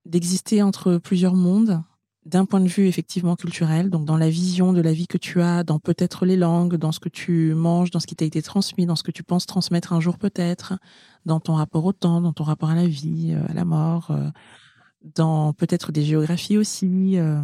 d'exister 0.06 0.62
entre 0.62 0.96
plusieurs 0.96 1.34
mondes 1.34 1.82
d'un 2.26 2.44
point 2.44 2.60
de 2.60 2.68
vue 2.68 2.86
effectivement 2.86 3.34
culturel, 3.34 3.88
donc 3.88 4.04
dans 4.04 4.16
la 4.16 4.28
vision 4.28 4.72
de 4.72 4.80
la 4.80 4.92
vie 4.92 5.06
que 5.06 5.16
tu 5.16 5.40
as, 5.40 5.64
dans 5.64 5.78
peut-être 5.78 6.26
les 6.26 6.36
langues, 6.36 6.76
dans 6.76 6.92
ce 6.92 7.00
que 7.00 7.08
tu 7.08 7.54
manges, 7.54 7.90
dans 7.90 8.00
ce 8.00 8.06
qui 8.06 8.14
t'a 8.14 8.24
été 8.24 8.42
transmis, 8.42 8.84
dans 8.84 8.96
ce 8.96 9.02
que 9.02 9.10
tu 9.10 9.22
penses 9.22 9.46
transmettre 9.46 9.92
un 9.92 10.00
jour 10.00 10.18
peut-être, 10.18 10.74
dans 11.24 11.40
ton 11.40 11.54
rapport 11.54 11.84
au 11.84 11.92
temps, 11.92 12.20
dans 12.20 12.32
ton 12.32 12.44
rapport 12.44 12.70
à 12.70 12.74
la 12.74 12.86
vie, 12.86 13.32
euh, 13.32 13.48
à 13.48 13.54
la 13.54 13.64
mort, 13.64 14.10
euh, 14.10 14.28
dans 15.14 15.54
peut-être 15.54 15.92
des 15.92 16.02
géographies 16.02 16.58
aussi. 16.58 17.18
Euh, 17.18 17.42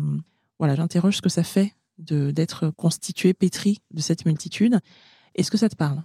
voilà, 0.58 0.74
j'interroge 0.74 1.16
ce 1.16 1.22
que 1.22 1.30
ça 1.30 1.42
fait 1.42 1.74
de 1.98 2.30
d'être 2.30 2.70
constitué, 2.76 3.32
pétri 3.32 3.80
de 3.92 4.00
cette 4.00 4.26
multitude. 4.26 4.78
Est-ce 5.34 5.50
que 5.50 5.56
ça 5.58 5.70
te 5.70 5.76
parle? 5.76 6.02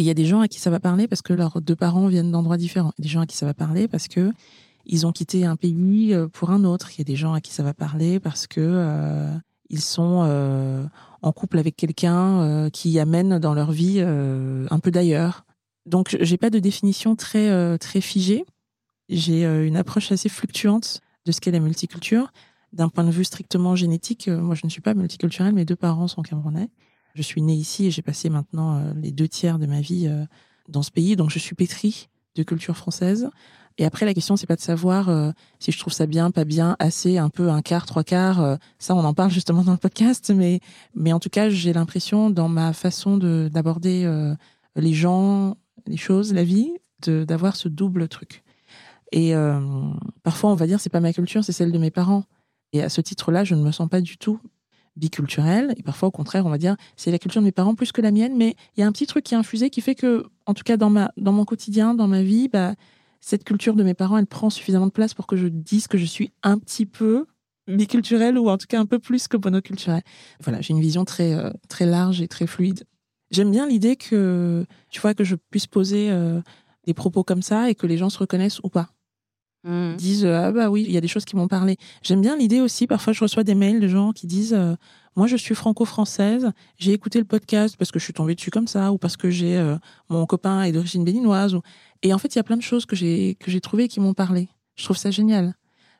Et 0.00 0.02
il 0.02 0.06
y 0.06 0.10
a 0.10 0.14
des 0.14 0.24
gens 0.24 0.40
à 0.40 0.48
qui 0.48 0.60
ça 0.60 0.70
va 0.70 0.80
parler 0.80 1.06
parce 1.06 1.20
que 1.20 1.34
leurs 1.34 1.60
deux 1.60 1.76
parents 1.76 2.06
viennent 2.06 2.30
d'endroits 2.30 2.56
différents. 2.56 2.90
Il 2.96 3.02
y 3.02 3.04
a 3.04 3.06
des 3.06 3.12
gens 3.12 3.20
à 3.20 3.26
qui 3.26 3.36
ça 3.36 3.44
va 3.44 3.52
parler 3.52 3.86
parce 3.86 4.08
que 4.08 4.32
ils 4.86 5.06
ont 5.06 5.12
quitté 5.12 5.44
un 5.44 5.56
pays 5.56 6.14
euh, 6.14 6.26
pour 6.26 6.48
un 6.48 6.64
autre. 6.64 6.88
Il 6.94 7.00
y 7.00 7.00
a 7.02 7.04
des 7.04 7.16
gens 7.16 7.34
à 7.34 7.42
qui 7.42 7.52
ça 7.52 7.62
va 7.62 7.74
parler 7.74 8.18
parce 8.18 8.46
que 8.46 8.62
euh, 8.62 9.30
ils 9.68 9.82
sont 9.82 10.24
euh, 10.24 10.86
en 11.20 11.32
couple 11.32 11.58
avec 11.58 11.76
quelqu'un 11.76 12.70
qui 12.72 12.98
amène 12.98 13.38
dans 13.38 13.52
leur 13.52 13.72
vie 13.72 14.00
un 14.00 14.78
peu 14.78 14.90
d'ailleurs. 14.90 15.44
Donc 15.84 16.16
j'ai 16.18 16.38
pas 16.38 16.48
de 16.48 16.60
définition 16.60 17.14
très 17.14 17.76
très 17.76 18.00
figée. 18.00 18.46
J'ai 19.10 19.44
une 19.44 19.76
approche 19.76 20.12
assez 20.12 20.30
fluctuante 20.30 21.02
de 21.26 21.32
ce 21.32 21.42
qu'est 21.42 21.50
la 21.50 21.60
multiculture. 21.60 22.32
D'un 22.72 22.88
point 22.88 23.04
de 23.04 23.10
vue 23.10 23.24
strictement 23.24 23.76
génétique, 23.76 24.28
moi 24.28 24.54
je 24.54 24.64
ne 24.64 24.70
suis 24.70 24.80
pas 24.80 24.94
multiculturelle, 24.94 25.52
mes 25.52 25.66
deux 25.66 25.76
parents 25.76 26.08
sont 26.08 26.22
camerounais. 26.22 26.70
Je 27.14 27.22
suis 27.22 27.42
née 27.42 27.54
ici 27.54 27.86
et 27.86 27.90
j'ai 27.90 28.02
passé 28.02 28.30
maintenant 28.30 28.92
les 28.96 29.10
deux 29.10 29.28
tiers 29.28 29.58
de 29.58 29.66
ma 29.66 29.80
vie 29.80 30.08
dans 30.68 30.82
ce 30.82 30.90
pays, 30.90 31.16
donc 31.16 31.30
je 31.30 31.38
suis 31.38 31.54
pétrie 31.54 32.08
de 32.36 32.42
culture 32.42 32.76
française. 32.76 33.30
Et 33.78 33.84
après, 33.86 34.04
la 34.04 34.12
question, 34.12 34.36
c'est 34.36 34.46
pas 34.46 34.56
de 34.56 34.60
savoir 34.60 35.08
euh, 35.08 35.30
si 35.58 35.72
je 35.72 35.78
trouve 35.78 35.92
ça 35.92 36.06
bien, 36.06 36.30
pas 36.30 36.44
bien, 36.44 36.76
assez, 36.78 37.16
un 37.16 37.30
peu, 37.30 37.48
un 37.48 37.62
quart, 37.62 37.86
trois 37.86 38.04
quarts. 38.04 38.40
Euh, 38.42 38.56
ça, 38.78 38.94
on 38.94 39.04
en 39.04 39.14
parle 39.14 39.30
justement 39.30 39.62
dans 39.62 39.72
le 39.72 39.78
podcast. 39.78 40.30
Mais, 40.34 40.60
mais 40.94 41.14
en 41.14 41.18
tout 41.18 41.30
cas, 41.30 41.48
j'ai 41.48 41.72
l'impression, 41.72 42.28
dans 42.28 42.48
ma 42.48 42.74
façon 42.74 43.16
d'aborder 43.16 44.04
euh, 44.04 44.34
les 44.76 44.92
gens, 44.92 45.56
les 45.86 45.96
choses, 45.96 46.34
la 46.34 46.44
vie, 46.44 46.72
d'avoir 47.06 47.56
ce 47.56 47.68
double 47.68 48.08
truc. 48.08 48.42
Et 49.12 49.32
parfois, 50.22 50.50
on 50.50 50.54
va 50.54 50.66
dire, 50.66 50.78
c'est 50.78 50.90
pas 50.90 51.00
ma 51.00 51.14
culture, 51.14 51.42
c'est 51.42 51.52
celle 51.52 51.72
de 51.72 51.78
mes 51.78 51.90
parents. 51.90 52.24
Et 52.74 52.82
à 52.82 52.90
ce 52.90 53.00
titre-là, 53.00 53.42
je 53.42 53.54
ne 53.54 53.62
me 53.62 53.72
sens 53.72 53.88
pas 53.88 54.02
du 54.02 54.18
tout 54.18 54.38
biculturelle. 54.96 55.74
Et 55.76 55.82
parfois, 55.82 56.08
au 56.08 56.12
contraire, 56.12 56.46
on 56.46 56.50
va 56.50 56.58
dire, 56.58 56.76
c'est 56.96 57.10
la 57.10 57.18
culture 57.18 57.40
de 57.40 57.46
mes 57.46 57.52
parents 57.52 57.74
plus 57.74 57.92
que 57.92 58.00
la 58.00 58.10
mienne. 58.10 58.36
Mais 58.36 58.54
il 58.76 58.80
y 58.80 58.82
a 58.82 58.86
un 58.86 58.92
petit 58.92 59.06
truc 59.06 59.24
qui 59.24 59.34
est 59.34 59.38
infusé 59.38 59.70
qui 59.70 59.80
fait 59.80 59.94
que, 59.94 60.26
en 60.46 60.54
tout 60.54 60.64
cas, 60.64 60.76
dans, 60.76 60.90
ma, 60.90 61.12
dans 61.16 61.32
mon 61.32 61.44
quotidien, 61.44 61.94
dans 61.94 62.08
ma 62.08 62.22
vie, 62.22 62.48
bah, 62.48 62.74
cette 63.20 63.44
culture 63.44 63.74
de 63.74 63.82
mes 63.82 63.94
parents, 63.94 64.18
elle 64.18 64.26
prend 64.26 64.50
suffisamment 64.50 64.86
de 64.86 64.92
place 64.92 65.14
pour 65.14 65.26
que 65.26 65.36
je 65.36 65.46
dise 65.46 65.86
que 65.86 65.98
je 65.98 66.04
suis 66.04 66.32
un 66.42 66.58
petit 66.58 66.86
peu 66.86 67.26
biculturelle 67.68 68.38
ou 68.38 68.48
en 68.48 68.58
tout 68.58 68.66
cas 68.66 68.80
un 68.80 68.86
peu 68.86 68.98
plus 68.98 69.28
que 69.28 69.36
monoculturelle. 69.36 70.02
Voilà, 70.42 70.60
j'ai 70.60 70.72
une 70.72 70.80
vision 70.80 71.04
très, 71.04 71.34
euh, 71.34 71.50
très 71.68 71.86
large 71.86 72.20
et 72.20 72.28
très 72.28 72.46
fluide. 72.46 72.84
J'aime 73.30 73.50
bien 73.50 73.66
l'idée 73.68 73.96
que, 73.96 74.66
tu 74.90 75.00
vois, 75.00 75.14
que 75.14 75.22
je 75.22 75.36
puisse 75.36 75.66
poser 75.68 76.10
euh, 76.10 76.40
des 76.86 76.94
propos 76.94 77.22
comme 77.22 77.42
ça 77.42 77.70
et 77.70 77.74
que 77.74 77.86
les 77.86 77.96
gens 77.96 78.10
se 78.10 78.18
reconnaissent 78.18 78.60
ou 78.64 78.68
pas. 78.68 78.90
Mmh. 79.62 79.96
disent 79.96 80.24
ah 80.24 80.52
bah 80.52 80.70
oui 80.70 80.86
il 80.88 80.92
y 80.92 80.96
a 80.96 81.02
des 81.02 81.08
choses 81.08 81.26
qui 81.26 81.36
m'ont 81.36 81.46
parlé 81.46 81.76
j'aime 82.00 82.22
bien 82.22 82.34
l'idée 82.34 82.62
aussi 82.62 82.86
parfois 82.86 83.12
je 83.12 83.20
reçois 83.20 83.44
des 83.44 83.54
mails 83.54 83.78
de 83.78 83.88
gens 83.88 84.12
qui 84.12 84.26
disent 84.26 84.58
moi 85.16 85.26
je 85.26 85.36
suis 85.36 85.54
franco-française 85.54 86.52
j'ai 86.78 86.94
écouté 86.94 87.18
le 87.18 87.26
podcast 87.26 87.76
parce 87.76 87.90
que 87.90 87.98
je 87.98 88.04
suis 88.04 88.14
tombée 88.14 88.34
dessus 88.34 88.50
comme 88.50 88.66
ça 88.66 88.90
ou 88.90 88.96
parce 88.96 89.18
que 89.18 89.28
j'ai 89.28 89.62
mon 90.08 90.24
copain 90.24 90.62
est 90.62 90.72
d'origine 90.72 91.04
béninoise 91.04 91.58
et 92.02 92.14
en 92.14 92.18
fait 92.18 92.34
il 92.34 92.38
y 92.38 92.40
a 92.40 92.42
plein 92.42 92.56
de 92.56 92.62
choses 92.62 92.86
que 92.86 92.96
j'ai 92.96 93.36
que 93.38 93.50
j'ai 93.50 93.60
trouvé 93.60 93.86
qui 93.88 94.00
m'ont 94.00 94.14
parlé. 94.14 94.48
Je 94.76 94.84
trouve 94.84 94.96
ça 94.96 95.10
génial. 95.10 95.54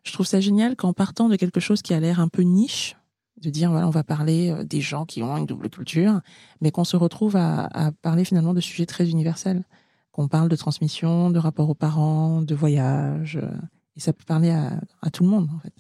Je 0.05 0.13
trouve 0.15 0.25
ça 0.25 0.41
génial 0.41 0.75
qu'en 0.75 0.95
partant 0.95 1.29
de 1.29 1.37
quelque 1.37 1.61
chose 1.61 1.83
qui 1.83 1.93
a 1.93 2.01
l'air 2.01 2.19
un 2.19 2.29
peu 2.29 2.41
niche 2.41 2.97
de 3.43 3.51
dire 3.51 3.71
voilà 3.71 3.87
on 3.87 3.91
va 3.91 4.05
parler 4.05 4.55
des 4.65 4.81
gens 4.81 5.05
qui 5.05 5.23
ont 5.23 5.37
une 5.37 5.45
double 5.45 5.69
culture 5.69 6.23
mais 6.63 6.71
qu'on 6.71 6.85
se 6.85 6.97
retrouve 6.97 7.37
à 7.37 7.91
parler 8.01 8.25
finalement 8.25 8.55
de 8.55 8.63
sujets 8.63 8.87
très 8.87 9.11
universels 9.11 9.65
qu'on 10.13 10.29
parle 10.29 10.49
de 10.49 10.57
transmission, 10.57 11.31
de 11.31 11.39
rapport 11.39 11.71
aux 11.71 11.75
parents, 11.75 12.43
de 12.43 12.55
voyage. 12.55 13.37
Euh, 13.37 13.51
et 13.97 14.01
ça 14.01 14.13
peut 14.13 14.25
parler 14.25 14.51
à, 14.51 15.11
tout 15.11 15.25
le 15.25 15.31
monde, 15.31 15.49
en 15.55 15.59
fait. 15.59 15.75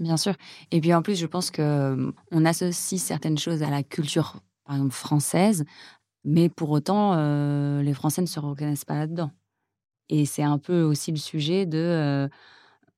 Bien 0.00 0.16
sûr. 0.16 0.34
Et 0.70 0.80
puis 0.80 0.92
en 0.94 1.02
plus, 1.02 1.18
je 1.18 1.26
pense 1.26 1.50
que 1.50 1.62
euh, 1.62 2.44
associe 2.44 3.00
certaines 3.00 3.38
choses 3.38 3.62
à 3.62 3.70
la 3.70 3.82
culture, 3.82 4.40
par 4.64 4.76
exemple 4.76 4.94
française, 4.94 5.64
mais 6.24 6.48
pour 6.48 6.70
autant, 6.70 7.14
euh, 7.14 7.82
les 7.82 7.94
Français 7.94 8.22
ne 8.22 8.26
se 8.26 8.40
reconnaissent 8.40 8.84
pas 8.84 8.96
là-dedans. 8.96 9.30
Et 10.08 10.26
c'est 10.26 10.42
un 10.42 10.58
peu 10.58 10.82
aussi 10.82 11.10
le 11.10 11.18
sujet 11.18 11.66
de, 11.66 12.28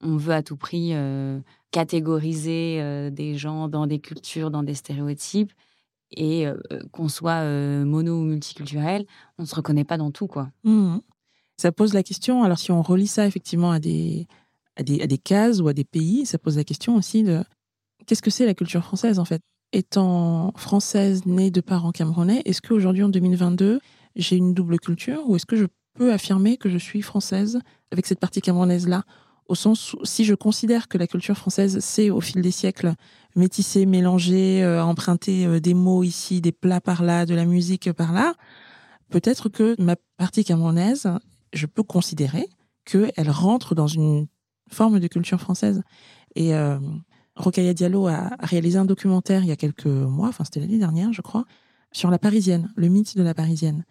on 0.00 0.16
veut 0.16 0.32
à 0.32 0.42
tout 0.42 0.56
prix 0.56 0.94
catégoriser 1.70 3.10
des 3.12 3.36
gens 3.36 3.68
dans 3.68 3.86
des 3.86 4.00
cultures, 4.00 4.50
dans 4.50 4.64
des 4.64 4.74
stéréotypes, 4.74 5.52
et 6.16 6.46
qu'on 6.92 7.08
soit 7.08 7.44
mono 7.84 8.20
ou 8.20 8.24
multiculturel, 8.24 9.06
on 9.38 9.42
ne 9.42 9.46
se 9.46 9.54
reconnaît 9.54 9.84
pas 9.84 9.96
dans 9.96 10.10
tout, 10.10 10.26
quoi. 10.26 10.50
Mmh. 10.64 10.98
Ça 11.56 11.70
pose 11.70 11.94
la 11.94 12.02
question, 12.02 12.42
alors 12.42 12.58
si 12.58 12.72
on 12.72 12.82
relie 12.82 13.06
ça 13.06 13.26
effectivement 13.26 13.70
à 13.70 13.78
des, 13.78 14.26
à 14.76 14.82
des, 14.82 15.00
à 15.00 15.06
des 15.06 15.18
cases 15.18 15.60
ou 15.60 15.68
à 15.68 15.72
des 15.72 15.84
pays, 15.84 16.26
ça 16.26 16.38
pose 16.38 16.56
la 16.56 16.64
question 16.64 16.96
aussi 16.96 17.22
de 17.22 17.44
qu'est-ce 18.06 18.22
que 18.22 18.30
c'est 18.30 18.46
la 18.46 18.54
culture 18.54 18.82
française, 18.82 19.18
en 19.18 19.24
fait? 19.24 19.40
Étant 19.72 20.52
française, 20.56 21.26
née 21.26 21.50
de 21.50 21.60
parents 21.60 21.92
camerounais, 21.92 22.42
est-ce 22.44 22.62
qu'aujourd'hui, 22.62 23.02
en 23.02 23.08
2022, 23.08 23.80
j'ai 24.16 24.36
une 24.36 24.54
double 24.54 24.78
culture 24.78 25.28
ou 25.28 25.36
est-ce 25.36 25.46
que 25.46 25.56
je 25.56 25.66
peux 25.94 26.12
affirmer 26.12 26.56
que 26.56 26.68
je 26.68 26.78
suis 26.78 27.02
française 27.02 27.60
avec 27.90 28.06
cette 28.06 28.20
partie 28.20 28.40
camerounaise-là? 28.40 29.04
Au 29.46 29.54
sens 29.54 29.94
où 29.94 30.04
si 30.04 30.24
je 30.24 30.34
considère 30.34 30.88
que 30.88 30.96
la 30.96 31.06
culture 31.06 31.36
française, 31.36 31.78
c'est 31.80 32.10
au 32.10 32.20
fil 32.20 32.40
des 32.40 32.50
siècles 32.50 32.94
métisser, 33.34 33.86
mélanger, 33.86 34.62
euh, 34.62 34.82
emprunter 34.82 35.46
euh, 35.46 35.60
des 35.60 35.74
mots 35.74 36.02
ici, 36.02 36.40
des 36.40 36.52
plats 36.52 36.80
par 36.80 37.02
là, 37.02 37.26
de 37.26 37.34
la 37.34 37.44
musique 37.44 37.92
par 37.92 38.12
là, 38.12 38.34
peut-être 39.10 39.48
que 39.48 39.80
ma 39.80 39.96
partie 40.16 40.44
camerounaise, 40.44 41.08
je 41.52 41.66
peux 41.66 41.82
considérer 41.82 42.48
qu'elle 42.84 43.30
rentre 43.30 43.74
dans 43.74 43.86
une 43.86 44.26
forme 44.70 45.00
de 45.00 45.06
culture 45.06 45.40
française. 45.40 45.82
Et 46.34 46.54
euh, 46.54 46.78
Rokaya 47.36 47.74
Diallo 47.74 48.06
a 48.06 48.30
réalisé 48.40 48.78
un 48.78 48.84
documentaire 48.84 49.42
il 49.42 49.48
y 49.48 49.52
a 49.52 49.56
quelques 49.56 49.86
mois, 49.86 50.28
enfin 50.28 50.44
c'était 50.44 50.60
l'année 50.60 50.78
dernière, 50.78 51.12
je 51.12 51.22
crois, 51.22 51.44
sur 51.92 52.10
la 52.10 52.18
Parisienne, 52.18 52.72
le 52.76 52.88
mythe 52.88 53.16
de 53.16 53.22
la 53.22 53.34
Parisienne. 53.34 53.84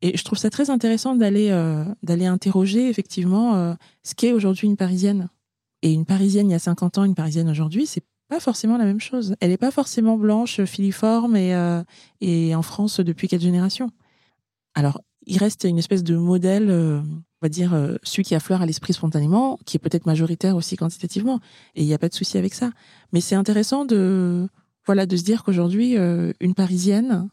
Et 0.00 0.16
je 0.16 0.24
trouve 0.24 0.38
ça 0.38 0.48
très 0.48 0.70
intéressant 0.70 1.16
d'aller 1.16 1.50
euh, 1.50 1.84
interroger 2.06 2.88
effectivement 2.88 3.74
ce 4.04 4.14
qu'est 4.14 4.32
aujourd'hui 4.32 4.68
une 4.68 4.76
Parisienne. 4.76 5.28
Et 5.82 5.92
une 5.92 6.04
Parisienne 6.04 6.48
il 6.48 6.52
y 6.52 6.56
a 6.56 6.60
50 6.60 6.98
ans, 6.98 7.04
une 7.04 7.16
Parisienne 7.16 7.48
aujourd'hui, 7.48 7.86
c'est 7.86 8.04
pas 8.28 8.40
forcément 8.40 8.76
la 8.76 8.84
même 8.84 9.00
chose. 9.00 9.34
Elle 9.40 9.50
n'est 9.50 9.56
pas 9.56 9.70
forcément 9.70 10.16
blanche, 10.16 10.62
filiforme 10.64 11.36
et, 11.36 11.54
euh, 11.54 11.82
et 12.20 12.54
en 12.54 12.62
France 12.62 13.00
depuis 13.00 13.28
quatre 13.28 13.40
générations. 13.40 13.90
Alors, 14.74 15.00
il 15.26 15.38
reste 15.38 15.64
une 15.64 15.78
espèce 15.78 16.04
de 16.04 16.16
modèle, 16.16 16.70
on 16.70 17.02
va 17.42 17.48
dire, 17.48 17.76
celui 18.02 18.22
qui 18.22 18.34
affleure 18.34 18.62
à 18.62 18.66
l'esprit 18.66 18.94
spontanément, 18.94 19.58
qui 19.66 19.76
est 19.76 19.80
peut-être 19.80 20.06
majoritaire 20.06 20.56
aussi 20.56 20.76
quantitativement. 20.76 21.40
Et 21.74 21.82
il 21.82 21.86
n'y 21.86 21.92
a 21.92 21.98
pas 21.98 22.08
de 22.08 22.14
souci 22.14 22.38
avec 22.38 22.54
ça. 22.54 22.70
Mais 23.12 23.20
c'est 23.20 23.34
intéressant 23.34 23.84
de, 23.84 24.48
voilà, 24.86 25.04
de 25.04 25.16
se 25.16 25.24
dire 25.24 25.44
qu'aujourd'hui, 25.44 25.96
une 25.96 26.54
Parisienne, 26.54 27.28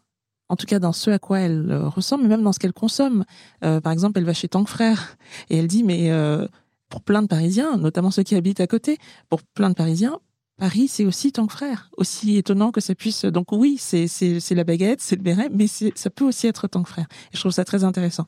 en 0.49 0.55
tout 0.55 0.65
cas 0.65 0.79
dans 0.79 0.93
ce 0.93 1.09
à 1.11 1.19
quoi 1.19 1.39
elle 1.39 1.71
euh, 1.71 1.87
ressemble, 1.87 2.23
mais 2.23 2.29
même 2.29 2.43
dans 2.43 2.53
ce 2.53 2.59
qu'elle 2.59 2.73
consomme. 2.73 3.25
Euh, 3.63 3.81
par 3.81 3.91
exemple, 3.91 4.19
elle 4.19 4.25
va 4.25 4.33
chez 4.33 4.47
Tank 4.47 4.67
Frère 4.67 5.17
et 5.49 5.57
elle 5.57 5.67
dit, 5.67 5.83
mais 5.83 6.11
euh, 6.11 6.47
pour 6.89 7.01
plein 7.01 7.21
de 7.21 7.27
Parisiens, 7.27 7.77
notamment 7.77 8.11
ceux 8.11 8.23
qui 8.23 8.35
habitent 8.35 8.61
à 8.61 8.67
côté, 8.67 8.97
pour 9.29 9.41
plein 9.41 9.69
de 9.69 9.75
Parisiens, 9.75 10.19
Paris, 10.57 10.87
c'est 10.87 11.05
aussi 11.05 11.31
Tank 11.31 11.51
Frère. 11.51 11.89
Aussi 11.97 12.37
étonnant 12.37 12.71
que 12.71 12.81
ça 12.81 12.95
puisse... 12.95 13.25
Donc 13.25 13.51
oui, 13.51 13.77
c'est 13.77 14.07
la 14.51 14.63
baguette, 14.63 15.01
c'est 15.01 15.15
le 15.15 15.21
béret, 15.21 15.49
mais 15.51 15.67
ça 15.67 16.09
peut 16.09 16.25
aussi 16.25 16.47
être 16.47 16.67
Tank 16.67 16.87
Frère. 16.87 17.07
Et 17.31 17.35
je 17.35 17.39
trouve 17.39 17.51
ça 17.51 17.65
très 17.65 17.83
intéressant. 17.83 18.27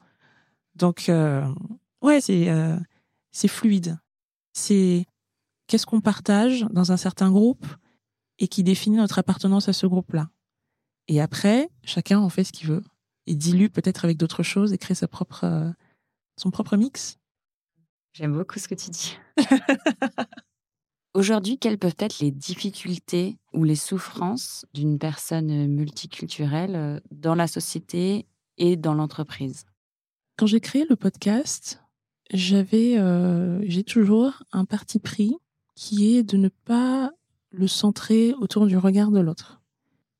Donc, 0.75 1.09
ouais, 2.01 2.21
c'est 2.21 2.49
c'est 3.37 3.47
fluide. 3.47 3.99
C'est 4.53 5.05
qu'est-ce 5.67 5.85
qu'on 5.85 6.01
partage 6.01 6.65
dans 6.71 6.91
un 6.91 6.97
certain 6.97 7.29
groupe 7.29 7.67
et 8.39 8.47
qui 8.47 8.63
définit 8.63 8.97
notre 8.97 9.19
appartenance 9.19 9.69
à 9.69 9.73
ce 9.73 9.85
groupe-là. 9.85 10.29
Et 11.07 11.21
après, 11.21 11.69
chacun 11.83 12.19
en 12.19 12.29
fait 12.29 12.43
ce 12.43 12.51
qu'il 12.51 12.67
veut 12.67 12.83
et 13.27 13.35
dilue 13.35 13.67
peut-être 13.67 14.05
avec 14.05 14.17
d'autres 14.17 14.41
choses 14.41 14.73
et 14.73 14.79
crée 14.79 14.95
sa 14.95 15.07
propre, 15.07 15.43
euh, 15.43 15.69
son 16.35 16.49
propre 16.49 16.77
mix. 16.77 17.19
J'aime 18.13 18.33
beaucoup 18.33 18.57
ce 18.57 18.67
que 18.67 18.75
tu 18.75 18.89
dis. 18.89 19.17
Aujourd'hui, 21.17 21.57
quelles 21.57 21.79
peuvent 21.79 21.95
être 21.97 22.19
les 22.19 22.31
difficultés 22.31 23.37
ou 23.53 23.63
les 23.63 23.75
souffrances 23.75 24.65
d'une 24.73 24.99
personne 24.99 25.67
multiculturelle 25.67 26.75
euh, 26.75 26.99
dans 27.11 27.33
la 27.33 27.47
société 27.47 28.27
et 28.57 28.77
dans 28.77 28.93
l'entreprise? 28.93 29.65
Quand 30.37 30.45
j'ai 30.45 30.59
créé 30.59 30.85
le 30.87 30.95
podcast, 30.95 31.81
j'avais, 32.31 32.99
euh, 32.99 33.59
j'ai 33.63 33.83
toujours 33.83 34.43
un 34.51 34.65
parti 34.65 34.99
pris 34.99 35.35
qui 35.75 36.15
est 36.15 36.23
de 36.23 36.37
ne 36.37 36.49
pas 36.49 37.11
le 37.49 37.67
centrer 37.67 38.33
autour 38.33 38.67
du 38.67 38.77
regard 38.77 39.09
de 39.09 39.19
l'autre 39.19 39.57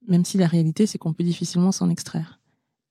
même 0.08 0.25
si 0.25 0.38
la 0.38 0.48
réalité, 0.48 0.88
c'est 0.88 0.98
qu'on 0.98 1.13
peut 1.13 1.24
difficilement 1.24 1.72
s'en 1.72 1.89
extraire. 1.89 2.39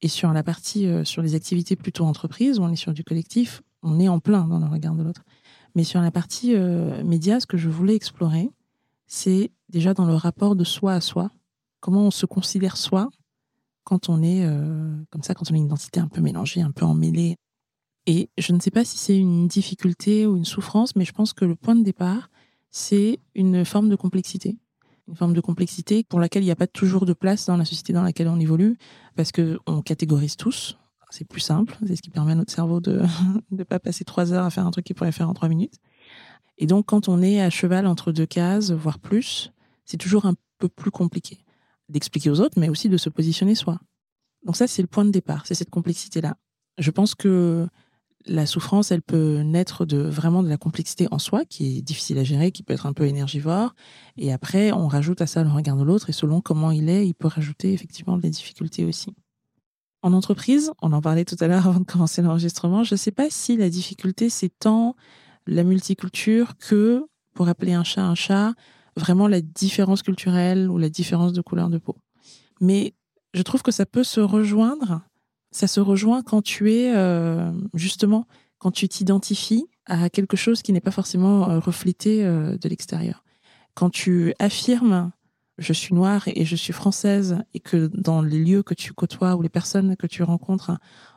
Et 0.03 0.09
sur 0.09 0.33
la 0.33 0.43
partie, 0.43 0.87
euh, 0.87 1.05
sur 1.05 1.23
les 1.23 1.35
activités 1.35 1.75
plutôt 1.75 2.05
entreprises, 2.05 2.59
où 2.59 2.63
on 2.63 2.71
est 2.71 2.77
sur 2.77 2.93
du 2.93 3.03
collectif, 3.03 3.63
on 3.83 3.99
est 3.99 4.09
en 4.09 4.21
plein 4.21 4.47
dans 4.47 4.59
le 4.59 4.67
regard 4.67 4.95
de 4.95 5.03
l'autre. 5.03 5.23
Mais 5.77 5.85
sur 5.85 6.01
la 6.01 6.11
partie 6.11 6.55
euh, 6.57 7.05
média, 7.05 7.39
ce 7.39 7.47
que 7.47 7.57
je 7.57 7.69
voulais 7.69 7.95
explorer, 7.95 8.51
c'est 9.07 9.53
déjà 9.69 9.95
dans 9.95 10.07
le 10.07 10.15
rapport 10.15 10.57
de 10.57 10.65
soi 10.65 10.95
à 10.95 11.01
soi, 11.01 11.31
comment 11.81 12.07
on 12.07 12.11
se 12.11 12.27
considère 12.27 12.77
soi 12.77 13.09
quand 13.85 14.09
on 14.09 14.23
est 14.23 14.45
euh, 14.45 14.93
comme 15.11 15.23
ça, 15.23 15.35
quand 15.35 15.49
on 15.51 15.55
a 15.55 15.59
une 15.59 15.67
identité 15.67 16.01
un 16.01 16.09
peu 16.09 16.21
mélangée, 16.21 16.61
un 16.61 16.73
peu 16.73 16.85
emmêlée. 16.85 17.37
Et 18.07 18.31
je 18.39 18.53
ne 18.53 18.59
sais 18.59 18.73
pas 18.73 18.85
si 18.85 18.99
c'est 18.99 19.17
une 19.17 19.47
difficulté 19.47 20.27
ou 20.27 20.37
une 20.37 20.45
souffrance, 20.45 20.97
mais 20.97 21.05
je 21.05 21.13
pense 21.13 21.33
que 21.33 21.45
le 21.45 21.55
point 21.55 21.77
de 21.77 21.85
départ, 21.85 22.31
c'est 22.71 23.21
une 23.37 23.65
forme 23.65 23.89
de 23.89 23.97
complexité 23.97 24.59
une 25.09 25.15
forme 25.15 25.35
de 25.35 25.41
complexité 25.41 26.05
pour 26.05 26.21
laquelle 26.21 26.43
il 26.43 26.47
n'y 26.47 26.53
a 26.53 26.57
pas 26.57 26.67
toujours 26.67 27.07
de 27.07 27.13
place 27.13 27.47
dans 27.47 27.57
la 27.57 27.65
société 27.65 27.93
dans 27.93 28.03
laquelle 28.03 28.29
on 28.29 28.41
évolue, 28.41 28.77
parce 29.15 29.33
que 29.33 29.59
on 29.67 29.83
catégorise 29.83 30.37
tous. 30.37 30.79
C'est 31.17 31.25
plus 31.25 31.41
simple, 31.41 31.79
c'est 31.87 31.97
ce 31.97 32.03
qui 32.03 32.11
permet 32.11 32.33
à 32.33 32.35
notre 32.35 32.53
cerveau 32.53 32.79
de 32.79 33.01
ne 33.51 33.65
pas 33.65 33.79
passer 33.79 34.05
trois 34.05 34.35
heures 34.35 34.45
à 34.45 34.51
faire 34.51 34.67
un 34.67 34.71
truc 34.71 34.85
qu'il 34.85 34.95
pourrait 34.95 35.13
faire 35.13 35.31
en 35.31 35.33
trois 35.33 35.49
minutes. 35.49 35.79
Et 36.59 36.67
donc, 36.67 36.85
quand 36.85 37.09
on 37.09 37.23
est 37.23 37.41
à 37.41 37.49
cheval 37.49 37.87
entre 37.87 38.13
deux 38.13 38.27
cases, 38.27 38.71
voire 38.71 38.99
plus, 38.99 39.51
c'est 39.87 39.97
toujours 39.97 40.27
un 40.27 40.35
peu 40.59 40.69
plus 40.69 40.91
compliqué 40.91 41.39
d'expliquer 41.89 42.29
aux 42.29 42.41
autres, 42.41 42.61
mais 42.61 42.69
aussi 42.69 42.91
de 42.91 42.99
se 42.99 43.09
positionner 43.09 43.55
soi. 43.55 43.81
Donc 44.45 44.57
ça, 44.57 44.67
c'est 44.67 44.83
le 44.83 44.89
point 44.89 45.07
de 45.07 45.11
départ, 45.11 45.47
c'est 45.47 45.55
cette 45.55 45.71
complexité-là. 45.71 46.37
Je 46.77 46.91
pense 46.91 47.15
que 47.15 47.67
la 48.27 48.45
souffrance, 48.45 48.91
elle 48.91 49.03
peut 49.03 49.41
naître 49.41 49.87
de 49.87 49.97
vraiment 49.97 50.43
de 50.43 50.51
la 50.51 50.59
complexité 50.59 51.09
en 51.11 51.19
soi, 51.19 51.47
qui 51.47 51.79
est 51.79 51.83
difficile 51.83 52.19
à 52.19 52.25
gérer, 52.25 52.53
qui 52.53 52.63
peut 52.63 52.75
être 52.75 52.85
un 52.85 52.93
peu 52.93 53.07
énergivore. 53.07 53.75
Et 54.19 54.35
après, 54.35 54.71
on 54.71 54.87
rajoute 54.87 55.23
à 55.23 55.27
ça 55.27 55.43
le 55.43 55.51
regard 55.51 55.77
de 55.79 55.83
l'autre, 55.83 56.11
et 56.11 56.13
selon 56.13 56.43
comment 56.43 56.73
il 56.73 56.91
est, 56.91 57.09
il 57.09 57.15
peut 57.15 57.29
rajouter 57.29 57.73
effectivement 57.73 58.19
des 58.19 58.29
difficultés 58.29 58.85
aussi. 58.85 59.15
En 60.03 60.13
entreprise, 60.13 60.71
on 60.83 60.93
en 60.93 61.01
parlait 61.01 61.25
tout 61.25 61.37
à 61.41 61.47
l'heure 61.49 61.67
avant 61.69 61.81
de 61.81 61.85
commencer 61.85 62.23
l'enregistrement, 62.23 62.85
je 62.85 62.95
ne 62.95 62.99
sais 62.99 63.13
pas 63.13 63.29
si 63.31 63.57
la 63.57 63.71
difficulté, 63.71 64.31
c'est 64.31 64.53
tant 64.59 64.97
la 65.47 65.65
multiculture 65.65 66.57
que, 66.59 67.07
pour 67.35 67.49
appeler 67.49 67.73
un 67.73 67.85
chat 67.85 68.03
un 68.03 68.15
chat, 68.15 68.55
vraiment 68.97 69.29
la 69.29 69.41
différence 69.41 70.03
culturelle 70.03 70.71
ou 70.71 70.79
la 70.79 70.89
différence 70.89 71.33
de 71.33 71.43
couleur 71.43 71.69
de 71.69 71.79
peau. 71.79 71.97
Mais 72.61 72.95
je 73.35 73.43
trouve 73.43 73.63
que 73.63 73.71
ça 73.71 73.85
peut 73.87 74.05
se 74.05 74.21
rejoindre 74.21 75.03
ça 75.57 75.67
se 75.67 75.81
rejoint 75.81 76.23
quand 76.23 76.43
tu 76.43 76.73
es 76.73 76.95
euh, 76.95 77.51
justement 77.73 78.27
quand 78.59 78.71
tu 78.71 78.89
t'identifies 78.89 79.67
à 79.87 80.11
quelque 80.11 80.37
chose 80.37 80.61
qui 80.61 80.73
n'est 80.73 80.81
pas 80.81 80.91
forcément 80.91 81.49
euh, 81.49 81.59
reflété 81.59 82.25
euh, 82.25 82.59
de 82.59 82.69
l'extérieur. 82.69 83.25
Quand 83.75 83.91
tu 83.91 84.35
affirmes 84.39 85.13
je 85.59 85.73
suis 85.73 85.95
noire 85.95 86.29
et 86.29 86.45
je 86.45 86.57
suis 86.57 86.73
française 86.73 87.39
et 87.55 87.61
que 87.61 87.87
dans 87.95 88.21
les 88.21 88.39
lieux 88.39 88.63
que 88.63 88.75
tu 88.75 88.93
côtoies 88.93 89.37
ou 89.37 89.43
les 89.43 89.49
personnes 89.49 89.97
que 89.97 90.07
tu 90.07 90.23
rencontres, 90.23 90.73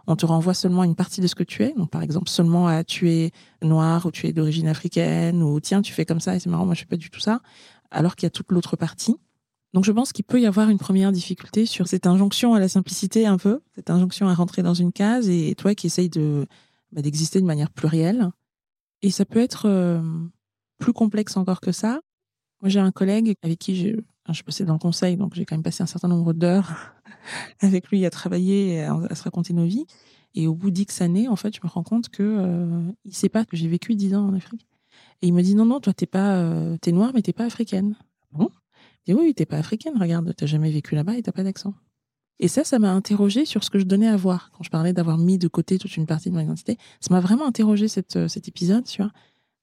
on 0.07 0.15
te 0.15 0.25
renvoie 0.25 0.53
seulement 0.53 0.83
une 0.83 0.95
partie 0.95 1.19
de 1.21 1.27
ce 1.27 1.35
que 1.35 1.43
tu 1.43 1.63
es. 1.63 1.73
Donc 1.73 1.89
par 1.89 2.01
exemple 2.01 2.29
seulement 2.29 2.67
à 2.67 2.83
tu 2.83 3.09
es 3.11 3.31
noire 3.61 4.05
ou 4.05 4.11
tu 4.11 4.27
es 4.27 4.33
d'origine 4.33 4.67
africaine 4.67 5.43
ou 5.43 5.59
tiens 5.59 5.81
tu 5.81 5.93
fais 5.93 6.05
comme 6.05 6.21
ça 6.21 6.35
et 6.35 6.39
c'est 6.39 6.49
marrant 6.49 6.65
moi 6.65 6.73
je 6.73 6.81
fais 6.81 6.85
pas 6.85 6.97
du 6.97 7.09
tout 7.09 7.19
ça, 7.19 7.41
alors 7.91 8.15
qu'il 8.15 8.25
y 8.25 8.27
a 8.27 8.31
toute 8.31 8.51
l'autre 8.51 8.75
partie. 8.75 9.17
Donc 9.73 9.83
je 9.85 9.91
pense 9.91 10.13
qu'il 10.13 10.25
peut 10.25 10.41
y 10.41 10.47
avoir 10.47 10.69
une 10.69 10.79
première 10.79 11.11
difficulté 11.11 11.65
sur 11.65 11.87
cette 11.87 12.07
injonction 12.07 12.53
à 12.53 12.59
la 12.59 12.69
simplicité 12.69 13.27
un 13.27 13.37
peu, 13.37 13.61
cette 13.75 13.89
injonction 13.89 14.27
à 14.27 14.33
rentrer 14.33 14.63
dans 14.63 14.73
une 14.73 14.91
case 14.91 15.29
et 15.29 15.53
toi 15.55 15.75
qui 15.75 15.87
essayes 15.87 16.09
de 16.09 16.47
bah, 16.91 17.01
d'exister 17.01 17.39
de 17.39 17.45
manière 17.45 17.69
plurielle. 17.71 18.29
Et 19.01 19.11
ça 19.11 19.25
peut 19.25 19.39
être 19.39 19.67
euh, 19.67 20.01
plus 20.79 20.93
complexe 20.93 21.37
encore 21.37 21.61
que 21.61 21.71
ça. 21.71 22.01
Moi, 22.61 22.69
j'ai 22.69 22.79
un 22.79 22.91
collègue 22.91 23.35
avec 23.43 23.59
qui 23.59 23.75
j'ai, 23.75 23.95
je 24.33 24.43
bossais 24.43 24.65
dans 24.65 24.73
le 24.73 24.79
conseil, 24.79 25.17
donc 25.17 25.33
j'ai 25.35 25.45
quand 25.45 25.55
même 25.55 25.63
passé 25.63 25.83
un 25.83 25.87
certain 25.87 26.07
nombre 26.07 26.33
d'heures 26.33 26.93
avec 27.61 27.89
lui 27.89 28.05
à 28.05 28.09
travailler 28.09 28.81
à, 28.81 29.15
se 29.15 29.23
raconter 29.23 29.53
nos 29.53 29.65
vies. 29.65 29.85
Et 30.35 30.47
au 30.47 30.53
bout 30.53 30.71
d'X 30.71 31.01
années, 31.01 31.27
en 31.27 31.35
fait, 31.35 31.55
je 31.55 31.61
me 31.63 31.69
rends 31.69 31.83
compte 31.83 32.09
que 32.09 32.23
euh, 32.23 32.91
il 33.05 33.15
sait 33.15 33.29
pas 33.29 33.45
que 33.45 33.57
j'ai 33.57 33.67
vécu 33.67 33.95
dix 33.95 34.13
ans 34.13 34.27
en 34.27 34.33
Afrique. 34.33 34.67
Et 35.21 35.27
il 35.27 35.33
me 35.33 35.41
dit 35.41 35.55
non, 35.55 35.65
non, 35.65 35.79
toi, 35.79 35.93
t'es 35.93 36.05
pas, 36.05 36.35
euh, 36.35 36.77
t'es 36.81 36.91
noire, 36.91 37.11
mais 37.13 37.21
t'es 37.21 37.33
pas 37.33 37.45
africaine. 37.45 37.95
Bon. 38.31 38.49
Je 39.07 39.13
dis 39.13 39.19
oui, 39.19 39.33
t'es 39.33 39.45
pas 39.45 39.57
africaine. 39.57 39.97
Regarde, 39.99 40.33
t'as 40.35 40.45
jamais 40.45 40.71
vécu 40.71 40.95
là-bas 40.95 41.15
et 41.15 41.23
t'as 41.23 41.31
pas 41.31 41.43
d'accent. 41.43 41.73
Et 42.39 42.47
ça, 42.47 42.63
ça 42.63 42.79
m'a 42.79 42.91
interrogé 42.93 43.45
sur 43.45 43.63
ce 43.63 43.69
que 43.69 43.79
je 43.79 43.83
donnais 43.83 44.07
à 44.07 44.15
voir. 44.15 44.51
Quand 44.51 44.63
je 44.63 44.69
parlais 44.69 44.93
d'avoir 44.93 45.17
mis 45.17 45.37
de 45.37 45.47
côté 45.47 45.77
toute 45.77 45.97
une 45.97 46.05
partie 46.05 46.29
de 46.29 46.35
mon 46.35 46.41
identité, 46.41 46.77
ça 47.01 47.13
m'a 47.13 47.19
vraiment 47.19 47.45
interrogé 47.45 47.87
cette, 47.87 48.15
euh, 48.15 48.27
cet 48.27 48.47
épisode 48.47 48.87
sur 48.87 49.09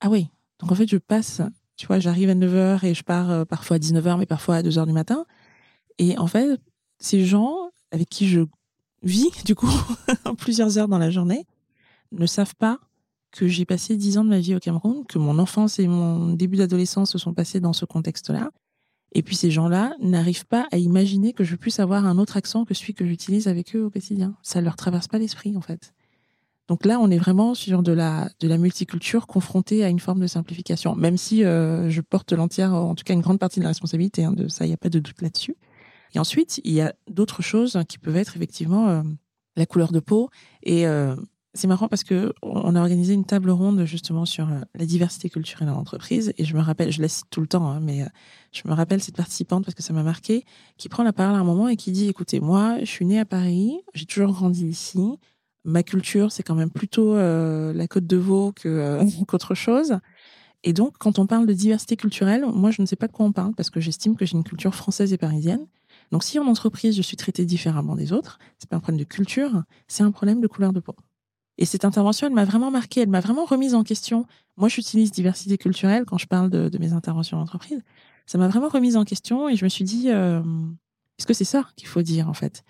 Ah 0.00 0.10
oui, 0.10 0.28
donc 0.60 0.72
en 0.72 0.74
fait, 0.74 0.86
je 0.86 0.98
passe, 0.98 1.40
tu 1.76 1.86
vois, 1.86 1.98
j'arrive 1.98 2.30
à 2.30 2.34
9h 2.34 2.84
et 2.84 2.94
je 2.94 3.02
pars 3.02 3.30
euh, 3.30 3.44
parfois 3.44 3.76
à 3.76 3.78
19h, 3.78 4.18
mais 4.18 4.26
parfois 4.26 4.56
à 4.56 4.62
2h 4.62 4.86
du 4.86 4.92
matin. 4.92 5.26
Et 5.98 6.18
en 6.18 6.26
fait, 6.26 6.60
ces 6.98 7.24
gens 7.24 7.70
avec 7.90 8.08
qui 8.08 8.28
je 8.28 8.42
vis, 9.02 9.30
du 9.44 9.54
coup, 9.54 9.70
plusieurs 10.38 10.78
heures 10.78 10.88
dans 10.88 10.98
la 10.98 11.10
journée, 11.10 11.46
ne 12.12 12.26
savent 12.26 12.54
pas 12.56 12.78
que 13.32 13.48
j'ai 13.48 13.66
passé 13.66 13.96
10 13.96 14.18
ans 14.18 14.24
de 14.24 14.30
ma 14.30 14.38
vie 14.38 14.54
au 14.54 14.60
Cameroun, 14.60 15.04
que 15.06 15.18
mon 15.18 15.38
enfance 15.38 15.78
et 15.78 15.86
mon 15.86 16.32
début 16.32 16.56
d'adolescence 16.56 17.12
se 17.12 17.18
sont 17.18 17.34
passés 17.34 17.60
dans 17.60 17.74
ce 17.74 17.84
contexte-là, 17.84 18.50
et 19.12 19.22
puis 19.22 19.36
ces 19.36 19.50
gens-là 19.50 19.94
n'arrivent 20.00 20.46
pas 20.46 20.66
à 20.72 20.78
imaginer 20.78 21.32
que 21.32 21.44
je 21.44 21.56
puisse 21.56 21.80
avoir 21.80 22.06
un 22.06 22.18
autre 22.18 22.36
accent 22.36 22.64
que 22.64 22.74
celui 22.74 22.94
que 22.94 23.06
j'utilise 23.06 23.48
avec 23.48 23.74
eux 23.74 23.84
au 23.84 23.90
quotidien. 23.90 24.36
Ça 24.42 24.60
ne 24.60 24.64
leur 24.64 24.76
traverse 24.76 25.08
pas 25.08 25.18
l'esprit 25.18 25.56
en 25.56 25.60
fait. 25.60 25.94
Donc 26.68 26.84
là, 26.84 26.98
on 27.00 27.10
est 27.10 27.18
vraiment 27.18 27.54
sur 27.54 27.82
de 27.82 27.92
la, 27.92 28.28
de 28.40 28.48
la 28.48 28.58
multiculture 28.58 29.26
confrontée 29.26 29.84
à 29.84 29.88
une 29.88 30.00
forme 30.00 30.20
de 30.20 30.26
simplification, 30.26 30.96
même 30.96 31.16
si 31.16 31.44
euh, 31.44 31.88
je 31.90 32.00
porte 32.00 32.32
l'entière, 32.32 32.74
en 32.74 32.94
tout 32.94 33.04
cas 33.04 33.14
une 33.14 33.20
grande 33.20 33.38
partie 33.38 33.60
de 33.60 33.64
la 33.64 33.70
responsabilité 33.70 34.24
hein, 34.24 34.32
de 34.32 34.48
ça, 34.48 34.64
il 34.64 34.68
n'y 34.68 34.74
a 34.74 34.78
pas 34.78 34.88
de 34.88 34.98
doute 34.98 35.22
là-dessus. 35.22 35.56
Et 36.14 36.18
ensuite, 36.18 36.60
il 36.64 36.72
y 36.72 36.80
a 36.80 36.94
d'autres 37.08 37.42
choses 37.42 37.78
qui 37.88 37.98
peuvent 37.98 38.16
être 38.16 38.36
effectivement 38.36 38.88
euh, 38.88 39.02
la 39.54 39.66
couleur 39.66 39.92
de 39.92 40.00
peau. 40.00 40.28
Et 40.64 40.88
euh, 40.88 41.14
c'est 41.54 41.68
marrant 41.68 41.88
parce 41.88 42.04
que 42.04 42.32
on 42.42 42.74
a 42.74 42.80
organisé 42.80 43.14
une 43.14 43.24
table 43.24 43.50
ronde 43.50 43.84
justement 43.84 44.24
sur 44.26 44.48
la 44.74 44.86
diversité 44.86 45.30
culturelle 45.30 45.68
en 45.68 45.76
entreprise. 45.76 46.32
Et 46.36 46.44
je 46.44 46.56
me 46.56 46.60
rappelle, 46.60 46.90
je 46.90 47.00
la 47.00 47.08
cite 47.08 47.26
tout 47.30 47.40
le 47.40 47.46
temps, 47.46 47.70
hein, 47.70 47.80
mais 47.80 48.04
je 48.52 48.62
me 48.66 48.74
rappelle 48.74 49.00
cette 49.00 49.16
participante 49.16 49.64
parce 49.64 49.74
que 49.74 49.82
ça 49.82 49.92
m'a 49.92 50.02
marqué, 50.02 50.44
qui 50.76 50.88
prend 50.88 51.02
la 51.02 51.12
parole 51.12 51.36
à 51.36 51.38
un 51.38 51.44
moment 51.44 51.68
et 51.68 51.76
qui 51.76 51.92
dit 51.92 52.08
écoutez, 52.08 52.40
moi, 52.40 52.78
je 52.80 52.86
suis 52.86 53.06
née 53.06 53.18
à 53.18 53.24
Paris, 53.24 53.78
j'ai 53.94 54.04
toujours 54.04 54.32
grandi 54.32 54.66
ici, 54.66 55.18
ma 55.66 55.82
culture 55.82 56.32
c'est 56.32 56.42
quand 56.42 56.54
même 56.54 56.70
plutôt 56.70 57.14
euh, 57.14 57.72
la 57.72 57.86
Côte 57.86 58.06
de 58.06 58.16
Veau 58.16 58.52
que 58.52 59.00
qu'autre 59.26 59.54
chose. 59.54 59.98
Et 60.62 60.72
donc, 60.72 60.94
quand 60.98 61.18
on 61.18 61.26
parle 61.26 61.46
de 61.46 61.52
diversité 61.52 61.96
culturelle, 61.96 62.44
moi, 62.52 62.72
je 62.72 62.82
ne 62.82 62.86
sais 62.86 62.96
pas 62.96 63.06
de 63.06 63.12
quoi 63.12 63.24
on 63.24 63.30
parle 63.30 63.54
parce 63.54 63.70
que 63.70 63.80
j'estime 63.80 64.16
que 64.16 64.26
j'ai 64.26 64.36
une 64.36 64.42
culture 64.42 64.74
française 64.74 65.12
et 65.12 65.18
parisienne. 65.18 65.66
Donc, 66.10 66.24
si 66.24 66.38
en 66.40 66.46
entreprise, 66.46 66.96
je 66.96 67.02
suis 67.02 67.16
traitée 67.16 67.44
différemment 67.44 67.94
des 67.94 68.12
autres, 68.12 68.38
c'est 68.58 68.68
pas 68.68 68.76
un 68.76 68.80
problème 68.80 68.98
de 68.98 69.04
culture, 69.04 69.62
c'est 69.86 70.02
un 70.02 70.10
problème 70.10 70.40
de 70.40 70.46
couleur 70.48 70.72
de 70.72 70.80
peau. 70.80 70.96
Et 71.58 71.64
cette 71.64 71.84
intervention, 71.84 72.26
elle 72.26 72.32
m'a 72.32 72.44
vraiment 72.44 72.70
marqué, 72.70 73.02
elle 73.02 73.08
m'a 73.08 73.20
vraiment 73.20 73.44
remise 73.44 73.74
en 73.74 73.82
question. 73.82 74.26
Moi, 74.56 74.68
j'utilise 74.68 75.10
diversité 75.10 75.56
culturelle 75.56 76.04
quand 76.04 76.18
je 76.18 76.26
parle 76.26 76.50
de, 76.50 76.78
mes 76.78 76.92
interventions 76.92 77.38
en 77.38 77.42
entreprise. 77.42 77.82
Ça 78.26 78.38
m'a 78.38 78.48
vraiment 78.48 78.68
remise 78.68 78.96
en 78.96 79.04
question 79.04 79.48
et 79.48 79.56
je 79.56 79.64
me 79.64 79.68
suis 79.68 79.84
dit, 79.84 80.10
euh, 80.10 80.42
est-ce 81.18 81.26
que 81.26 81.34
c'est 81.34 81.44
ça 81.44 81.66
qu'il 81.76 81.88
faut 81.88 82.02
dire 82.02 82.28
en 82.28 82.34
fait? 82.34 82.64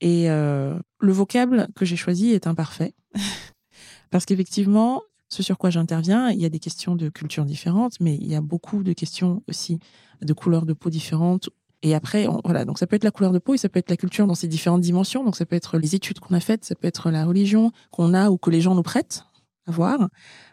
Et 0.00 0.30
euh, 0.30 0.78
le 1.00 1.12
vocable 1.12 1.68
que 1.74 1.84
j'ai 1.84 1.96
choisi 1.96 2.30
est 2.30 2.46
imparfait. 2.46 2.94
Parce 4.10 4.24
qu'effectivement, 4.24 5.02
ce 5.28 5.42
sur 5.42 5.58
quoi 5.58 5.70
j'interviens, 5.70 6.30
il 6.30 6.40
y 6.40 6.44
a 6.44 6.48
des 6.48 6.58
questions 6.58 6.96
de 6.96 7.08
culture 7.08 7.44
différentes, 7.44 8.00
mais 8.00 8.16
il 8.16 8.26
y 8.26 8.34
a 8.34 8.40
beaucoup 8.40 8.82
de 8.82 8.92
questions 8.92 9.42
aussi 9.48 9.78
de 10.22 10.32
couleurs 10.32 10.66
de 10.66 10.72
peau 10.72 10.90
différentes 10.90 11.50
et 11.82 11.94
après, 11.94 12.26
voilà, 12.44 12.64
donc 12.64 12.78
ça 12.78 12.86
peut 12.86 12.96
être 12.96 13.04
la 13.04 13.10
couleur 13.10 13.32
de 13.32 13.38
peau 13.38 13.54
et 13.54 13.56
ça 13.56 13.68
peut 13.68 13.78
être 13.78 13.90
la 13.90 13.96
culture 13.96 14.26
dans 14.26 14.34
ses 14.34 14.48
différentes 14.48 14.82
dimensions. 14.82 15.24
Donc 15.24 15.36
ça 15.36 15.46
peut 15.46 15.56
être 15.56 15.78
les 15.78 15.94
études 15.94 16.20
qu'on 16.20 16.34
a 16.34 16.40
faites, 16.40 16.64
ça 16.64 16.74
peut 16.74 16.86
être 16.86 17.10
la 17.10 17.24
religion 17.24 17.72
qu'on 17.90 18.12
a 18.12 18.30
ou 18.30 18.36
que 18.36 18.50
les 18.50 18.60
gens 18.60 18.74
nous 18.74 18.82
prêtent 18.82 19.24
à 19.66 19.70
voir. 19.70 20.08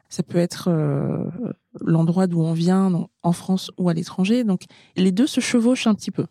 Ça 0.10 0.24
peut 0.24 0.38
être 0.38 0.70
euh, 0.70 1.26
l'endroit 1.82 2.28
d'où 2.28 2.42
on 2.42 2.54
vient, 2.54 3.08
en 3.24 3.32
France 3.34 3.72
ou 3.78 3.90
à 3.90 3.94
l'étranger. 3.94 4.46
Donc 4.46 4.64
les 4.96 5.12
deux 5.12 5.28
se 5.28 5.42
chevauchent 5.42 5.88
un 5.88 5.96
petit 5.96 6.12
peu. 6.12 6.26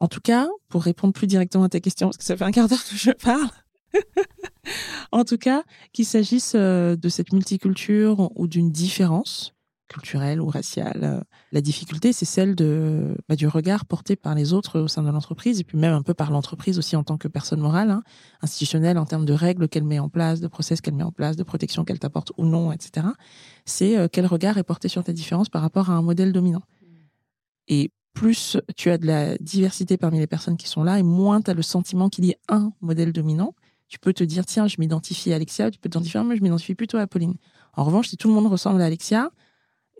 En 0.00 0.08
tout 0.08 0.20
cas, 0.20 0.48
pour 0.68 0.82
répondre 0.82 1.12
plus 1.12 1.26
directement 1.26 1.64
à 1.64 1.68
ta 1.68 1.80
question, 1.80 2.08
parce 2.08 2.16
que 2.16 2.24
ça 2.24 2.36
fait 2.36 2.44
un 2.44 2.50
quart 2.50 2.68
d'heure 2.68 2.84
que 2.84 2.96
je 2.96 3.10
parle, 3.10 3.50
en 5.12 5.24
tout 5.24 5.38
cas, 5.38 5.62
qu'il 5.92 6.06
s'agisse 6.06 6.54
euh, 6.54 6.96
de 6.96 7.08
cette 7.08 7.32
multiculture 7.32 8.30
ou 8.34 8.46
d'une 8.46 8.70
différence, 8.70 9.54
culturelle 9.88 10.40
ou 10.40 10.46
raciale. 10.46 11.00
Euh, 11.02 11.20
la 11.52 11.60
difficulté, 11.60 12.12
c'est 12.12 12.24
celle 12.24 12.54
de, 12.54 13.16
bah, 13.28 13.36
du 13.36 13.46
regard 13.48 13.84
porté 13.84 14.16
par 14.16 14.34
les 14.34 14.52
autres 14.52 14.80
au 14.80 14.88
sein 14.88 15.02
de 15.02 15.10
l'entreprise, 15.10 15.60
et 15.60 15.64
puis 15.64 15.76
même 15.76 15.92
un 15.92 16.02
peu 16.02 16.14
par 16.14 16.30
l'entreprise 16.30 16.78
aussi 16.78 16.96
en 16.96 17.02
tant 17.02 17.18
que 17.18 17.28
personne 17.28 17.60
morale, 17.60 17.90
hein, 17.90 18.02
institutionnelle, 18.40 18.96
en 18.96 19.04
termes 19.04 19.26
de 19.26 19.32
règles 19.32 19.68
qu'elle 19.68 19.84
met 19.84 19.98
en 19.98 20.08
place, 20.08 20.40
de 20.40 20.48
process 20.48 20.80
qu'elle 20.80 20.94
met 20.94 21.02
en 21.02 21.12
place, 21.12 21.36
de 21.36 21.42
protection 21.42 21.84
qu'elle 21.84 21.98
t'apporte 21.98 22.32
ou 22.38 22.46
non, 22.46 22.72
etc. 22.72 23.08
C'est 23.66 23.98
euh, 23.98 24.08
quel 24.10 24.26
regard 24.26 24.56
est 24.56 24.64
porté 24.64 24.88
sur 24.88 25.04
ta 25.04 25.12
différence 25.12 25.48
par 25.48 25.60
rapport 25.60 25.90
à 25.90 25.94
un 25.94 26.02
modèle 26.02 26.32
dominant. 26.32 26.62
Et 27.68 27.90
plus 28.12 28.56
tu 28.76 28.90
as 28.90 28.98
de 28.98 29.06
la 29.06 29.36
diversité 29.38 29.96
parmi 29.96 30.18
les 30.18 30.26
personnes 30.26 30.56
qui 30.56 30.68
sont 30.68 30.82
là, 30.82 30.98
et 30.98 31.02
moins 31.02 31.40
tu 31.40 31.50
as 31.50 31.54
le 31.54 31.62
sentiment 31.62 32.08
qu'il 32.08 32.24
y 32.24 32.30
ait 32.30 32.38
un 32.48 32.72
modèle 32.80 33.12
dominant. 33.12 33.54
Tu 33.88 33.98
peux 33.98 34.12
te 34.12 34.22
dire, 34.22 34.46
tiens, 34.46 34.68
je 34.68 34.76
m'identifie 34.78 35.32
à 35.32 35.36
Alexia, 35.36 35.70
tu 35.70 35.78
peux 35.78 35.88
dire, 35.88 36.24
mais 36.24 36.36
je 36.36 36.42
m'identifie 36.42 36.74
plutôt 36.74 36.98
à 36.98 37.06
Pauline. 37.06 37.34
En 37.74 37.84
revanche, 37.84 38.08
si 38.08 38.16
tout 38.16 38.28
le 38.28 38.34
monde 38.34 38.46
ressemble 38.46 38.80
à 38.82 38.86
Alexia, 38.86 39.30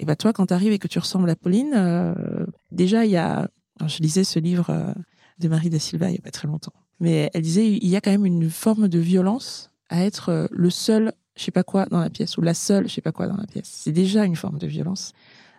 et 0.00 0.04
bah 0.04 0.16
toi, 0.16 0.32
quand 0.32 0.46
tu 0.46 0.54
arrives 0.54 0.72
et 0.72 0.78
que 0.78 0.88
tu 0.88 0.98
ressembles 0.98 1.28
à 1.28 1.36
Pauline, 1.36 1.74
euh, 1.76 2.46
déjà, 2.72 3.04
il 3.04 3.10
y 3.10 3.18
a. 3.18 3.50
je 3.86 3.98
lisais 3.98 4.24
ce 4.24 4.38
livre 4.38 4.70
euh, 4.70 4.94
de 5.38 5.48
Marie 5.48 5.68
da 5.68 5.78
Silva 5.78 6.08
il 6.08 6.12
n'y 6.12 6.18
a 6.18 6.22
pas 6.22 6.30
très 6.30 6.48
longtemps. 6.48 6.72
Mais 7.00 7.30
elle 7.34 7.42
disait 7.42 7.68
il 7.68 7.86
y 7.86 7.96
a 7.96 8.00
quand 8.00 8.10
même 8.10 8.24
une 8.24 8.48
forme 8.48 8.88
de 8.88 8.98
violence 8.98 9.70
à 9.90 10.02
être 10.04 10.30
euh, 10.30 10.46
le 10.52 10.70
seul, 10.70 11.12
je 11.36 11.44
sais 11.44 11.50
pas 11.50 11.64
quoi, 11.64 11.84
dans 11.86 12.00
la 12.00 12.08
pièce, 12.08 12.38
ou 12.38 12.40
la 12.40 12.54
seule, 12.54 12.88
je 12.88 12.94
sais 12.94 13.02
pas 13.02 13.12
quoi, 13.12 13.26
dans 13.26 13.36
la 13.36 13.46
pièce. 13.46 13.68
C'est 13.70 13.92
déjà 13.92 14.24
une 14.24 14.36
forme 14.36 14.58
de 14.58 14.66
violence. 14.66 15.12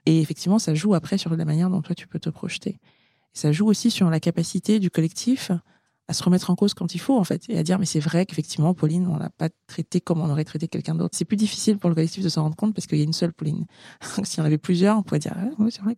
Et 0.06 0.22
effectivement, 0.22 0.60
ça 0.60 0.74
joue 0.74 0.94
après 0.94 1.18
sur 1.18 1.36
la 1.36 1.46
manière 1.46 1.70
dont 1.70 1.82
toi 1.82 1.96
tu 1.96 2.08
peux 2.08 2.20
te 2.20 2.30
projeter. 2.30 2.72
Et 2.72 3.38
ça 3.38 3.52
joue 3.52 3.68
aussi 3.68 3.92
sur 3.92 4.10
la 4.10 4.20
capacité 4.20 4.80
du 4.80 4.90
collectif 4.90 5.52
à 6.08 6.14
se 6.14 6.24
remettre 6.24 6.50
en 6.50 6.56
cause 6.56 6.74
quand 6.74 6.94
il 6.94 7.00
faut, 7.00 7.18
en 7.18 7.24
fait, 7.24 7.44
et 7.50 7.58
à 7.58 7.64
dire, 7.64 7.80
mais 7.80 7.86
c'est 7.86 8.00
vrai 8.00 8.26
qu'effectivement, 8.26 8.74
Pauline, 8.74 9.08
on 9.08 9.18
l'a 9.18 9.30
pas 9.30 9.50
traité 9.68 10.02
comme 10.02 10.20
on 10.20 10.30
aurait 10.30 10.44
traité 10.44 10.68
quelqu'un 10.68 10.96
d'autre. 10.96 11.16
C'est 11.18 11.26
plus 11.26 11.38
difficile 11.38 11.78
pour 11.78 11.90
le 11.90 11.96
collectif 11.96 12.24
de 12.24 12.30
s'en 12.30 12.44
rendre 12.44 12.56
compte 12.56 12.74
parce 12.74 12.86
qu'il 12.88 12.98
y 12.98 13.02
a 13.02 13.06
une 13.06 13.14
seule 13.14 13.32
Pauline. 13.32 13.66
S'il 14.24 14.40
y 14.40 14.42
en 14.42 14.46
avait 14.46 14.58
plusieurs, 14.58 14.98
on 14.98 15.04
pourrait 15.04 15.20
dire, 15.20 15.34
ah, 15.38 15.50
oui, 15.60 15.72
c'est 15.72 15.82
vrai. 15.82 15.96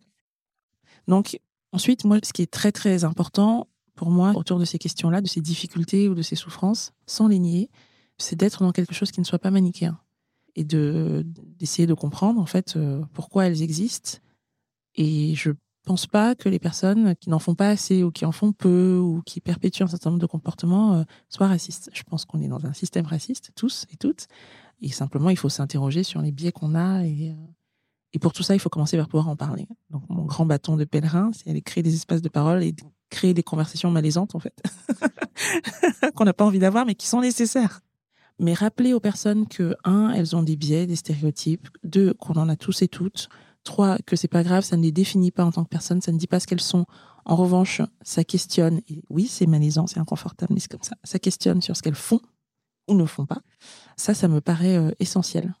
Donc, 1.08 1.40
ensuite, 1.72 2.04
moi, 2.04 2.18
ce 2.22 2.32
qui 2.32 2.42
est 2.42 2.50
très, 2.50 2.70
très 2.70 3.04
important 3.04 3.66
pour 3.96 4.10
moi 4.10 4.32
autour 4.36 4.58
de 4.58 4.64
ces 4.64 4.78
questions-là, 4.78 5.20
de 5.20 5.26
ces 5.26 5.40
difficultés 5.40 6.08
ou 6.08 6.14
de 6.14 6.22
ces 6.22 6.36
souffrances, 6.36 6.92
sans 7.06 7.26
les 7.26 7.38
nier, 7.38 7.70
c'est 8.18 8.36
d'être 8.36 8.62
dans 8.62 8.72
quelque 8.72 8.94
chose 8.94 9.10
qui 9.10 9.20
ne 9.20 9.24
soit 9.24 9.38
pas 9.38 9.50
manichéen 9.50 9.98
et 10.56 10.64
de 10.64 11.26
d'essayer 11.58 11.86
de 11.86 11.94
comprendre, 11.94 12.40
en 12.40 12.46
fait, 12.46 12.76
euh, 12.76 13.02
pourquoi 13.12 13.46
elles 13.46 13.62
existent. 13.62 14.18
Et 14.96 15.34
je 15.34 15.50
pense 15.84 16.06
pas 16.06 16.34
que 16.34 16.48
les 16.48 16.58
personnes 16.58 17.14
qui 17.16 17.30
n'en 17.30 17.38
font 17.38 17.54
pas 17.54 17.68
assez 17.68 18.02
ou 18.02 18.10
qui 18.10 18.24
en 18.24 18.32
font 18.32 18.52
peu 18.52 18.98
ou 18.98 19.22
qui 19.22 19.40
perpétuent 19.40 19.82
un 19.82 19.88
certain 19.88 20.10
nombre 20.10 20.20
de 20.20 20.26
comportements 20.26 20.94
euh, 20.94 21.04
soient 21.28 21.48
racistes. 21.48 21.90
Je 21.92 22.02
pense 22.02 22.24
qu'on 22.24 22.40
est 22.40 22.48
dans 22.48 22.64
un 22.66 22.72
système 22.72 23.06
raciste, 23.06 23.50
tous 23.54 23.86
et 23.92 23.96
toutes. 23.96 24.28
Et 24.80 24.90
simplement, 24.90 25.30
il 25.30 25.36
faut 25.36 25.48
s'interroger 25.48 26.02
sur 26.02 26.20
les 26.20 26.32
biais 26.32 26.52
qu'on 26.52 26.74
a. 26.74 27.04
Et, 27.04 27.30
euh, 27.30 27.34
et 28.12 28.18
pour 28.18 28.32
tout 28.32 28.42
ça, 28.42 28.54
il 28.54 28.60
faut 28.60 28.70
commencer 28.70 28.96
par 28.96 29.08
pouvoir 29.08 29.28
en 29.28 29.36
parler. 29.36 29.66
Donc, 29.90 30.02
mon 30.08 30.24
grand 30.24 30.46
bâton 30.46 30.76
de 30.76 30.84
pèlerin, 30.84 31.30
c'est 31.32 31.50
aller 31.50 31.62
créer 31.62 31.82
des 31.82 31.94
espaces 31.94 32.22
de 32.22 32.28
parole 32.28 32.62
et 32.62 32.74
créer 33.10 33.34
des 33.34 33.42
conversations 33.42 33.90
malaisantes, 33.90 34.34
en 34.34 34.38
fait, 34.40 34.62
qu'on 36.14 36.24
n'a 36.24 36.32
pas 36.32 36.44
envie 36.44 36.58
d'avoir, 36.58 36.86
mais 36.86 36.94
qui 36.94 37.06
sont 37.06 37.20
nécessaires. 37.20 37.80
Mais 38.38 38.54
rappeler 38.54 38.92
aux 38.94 39.00
personnes 39.00 39.46
que, 39.46 39.74
un, 39.84 40.10
elles 40.10 40.34
ont 40.34 40.42
des 40.42 40.56
biais, 40.56 40.86
des 40.86 40.96
stéréotypes, 40.96 41.68
deux, 41.84 42.14
qu'on 42.14 42.34
en 42.34 42.48
a 42.48 42.56
tous 42.56 42.82
et 42.82 42.88
toutes, 42.88 43.28
Trois, 43.64 43.96
que 44.04 44.14
c'est 44.14 44.28
pas 44.28 44.42
grave, 44.42 44.62
ça 44.62 44.76
ne 44.76 44.82
les 44.82 44.92
définit 44.92 45.30
pas 45.30 45.44
en 45.44 45.50
tant 45.50 45.64
que 45.64 45.70
personne, 45.70 46.02
ça 46.02 46.12
ne 46.12 46.18
dit 46.18 46.26
pas 46.26 46.38
ce 46.38 46.46
qu'elles 46.46 46.60
sont. 46.60 46.84
En 47.24 47.34
revanche, 47.34 47.80
ça 48.02 48.22
questionne, 48.22 48.82
et 48.88 49.02
oui, 49.08 49.26
c'est 49.26 49.46
malaisant, 49.46 49.86
c'est 49.86 49.98
inconfortable, 49.98 50.52
mais 50.52 50.60
c'est 50.60 50.70
comme 50.70 50.82
ça, 50.82 50.96
ça 51.02 51.18
questionne 51.18 51.62
sur 51.62 51.74
ce 51.74 51.82
qu'elles 51.82 51.94
font 51.94 52.20
ou 52.88 52.94
ne 52.94 53.06
font 53.06 53.24
pas. 53.24 53.40
Ça, 53.96 54.12
ça 54.12 54.28
me 54.28 54.42
paraît 54.42 54.76
euh, 54.76 54.90
essentiel. 54.98 55.54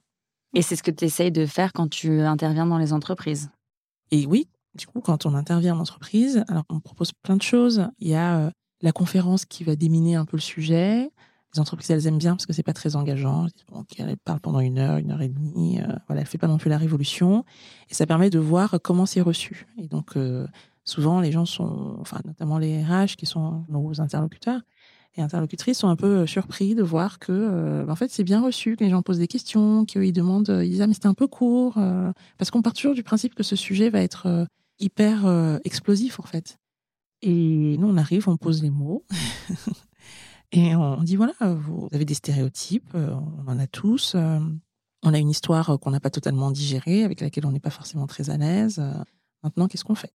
Et 0.54 0.60
c'est 0.60 0.76
ce 0.76 0.82
que 0.82 0.90
tu 0.90 1.06
essayes 1.06 1.32
de 1.32 1.46
faire 1.46 1.72
quand 1.72 1.88
tu 1.88 2.20
interviens 2.20 2.66
dans 2.66 2.76
les 2.76 2.92
entreprises 2.92 3.50
Et 4.10 4.26
oui, 4.26 4.48
du 4.74 4.86
coup, 4.86 5.00
quand 5.00 5.24
on 5.24 5.34
intervient 5.34 5.74
en 5.74 5.80
entreprise, 5.80 6.44
alors 6.48 6.64
on 6.68 6.80
propose 6.80 7.12
plein 7.12 7.36
de 7.36 7.42
choses. 7.42 7.88
Il 7.98 8.08
y 8.08 8.14
a 8.14 8.38
euh, 8.38 8.50
la 8.82 8.92
conférence 8.92 9.46
qui 9.46 9.64
va 9.64 9.76
déminer 9.76 10.16
un 10.16 10.26
peu 10.26 10.36
le 10.36 10.42
sujet 10.42 11.10
les 11.54 11.60
entreprises, 11.60 11.90
elles 11.90 12.06
aiment 12.06 12.18
bien 12.18 12.34
parce 12.34 12.46
que 12.46 12.52
c'est 12.52 12.62
pas 12.62 12.72
très 12.72 12.96
engageant. 12.96 13.46
elle 13.98 14.16
parle 14.16 14.40
pendant 14.40 14.60
une 14.60 14.78
heure, 14.78 14.98
une 14.98 15.10
heure 15.10 15.22
et 15.22 15.28
demie. 15.28 15.80
Euh, 15.80 15.86
voilà, 16.08 16.22
elle 16.22 16.26
fait 16.26 16.38
pas 16.38 16.48
non 16.48 16.58
plus 16.58 16.70
la 16.70 16.78
révolution. 16.78 17.44
Et 17.90 17.94
ça 17.94 18.06
permet 18.06 18.30
de 18.30 18.38
voir 18.38 18.78
comment 18.82 19.06
c'est 19.06 19.20
reçu. 19.20 19.66
Et 19.78 19.86
donc, 19.86 20.16
euh, 20.16 20.46
souvent, 20.84 21.20
les 21.20 21.32
gens 21.32 21.44
sont, 21.44 21.96
enfin, 22.00 22.20
notamment 22.24 22.58
les 22.58 22.82
RH 22.82 23.16
qui 23.16 23.26
sont 23.26 23.64
nos 23.68 24.00
interlocuteurs, 24.00 24.60
et 25.16 25.22
interlocutrices 25.22 25.78
sont 25.78 25.88
un 25.88 25.94
peu 25.94 26.26
surpris 26.26 26.74
de 26.74 26.82
voir 26.82 27.20
que, 27.20 27.88
en 27.88 27.94
fait, 27.94 28.10
c'est 28.10 28.24
bien 28.24 28.42
reçu, 28.42 28.74
que 28.74 28.82
les 28.82 28.90
gens 28.90 29.00
posent 29.00 29.20
des 29.20 29.28
questions, 29.28 29.84
qu'ils 29.84 30.12
demandent, 30.12 30.60
ils 30.64 30.70
disent, 30.70 30.80
ah, 30.80 30.88
mais 30.88 30.94
c'était 30.94 31.06
un 31.06 31.14
peu 31.14 31.28
court, 31.28 31.78
parce 32.36 32.50
qu'on 32.50 32.62
part 32.62 32.72
toujours 32.72 32.96
du 32.96 33.04
principe 33.04 33.36
que 33.36 33.44
ce 33.44 33.54
sujet 33.54 33.90
va 33.90 34.00
être 34.00 34.48
hyper 34.80 35.60
explosif, 35.62 36.18
en 36.18 36.24
fait. 36.24 36.58
Et 37.22 37.78
nous, 37.78 37.86
on 37.86 37.96
arrive, 37.96 38.28
on 38.28 38.36
pose 38.36 38.60
les 38.60 38.70
mots. 38.70 39.04
et 40.56 40.76
on 40.76 41.02
dit, 41.02 41.16
voilà, 41.16 41.34
vous 41.40 41.88
avez 41.92 42.04
des 42.04 42.14
stéréotypes, 42.14 42.94
on 42.94 43.50
en 43.50 43.58
a 43.58 43.66
tous. 43.66 44.14
On 44.14 45.12
a 45.12 45.18
une 45.18 45.30
histoire 45.30 45.78
qu'on 45.80 45.90
n'a 45.90 46.00
pas 46.00 46.10
totalement 46.10 46.50
digérée, 46.50 47.02
avec 47.02 47.20
laquelle 47.20 47.44
on 47.44 47.50
n'est 47.50 47.60
pas 47.60 47.70
forcément 47.70 48.06
très 48.06 48.30
à 48.30 48.36
l'aise. 48.36 48.80
Maintenant, 49.42 49.66
qu'est-ce 49.66 49.84
qu'on 49.84 49.96
fait? 49.96 50.12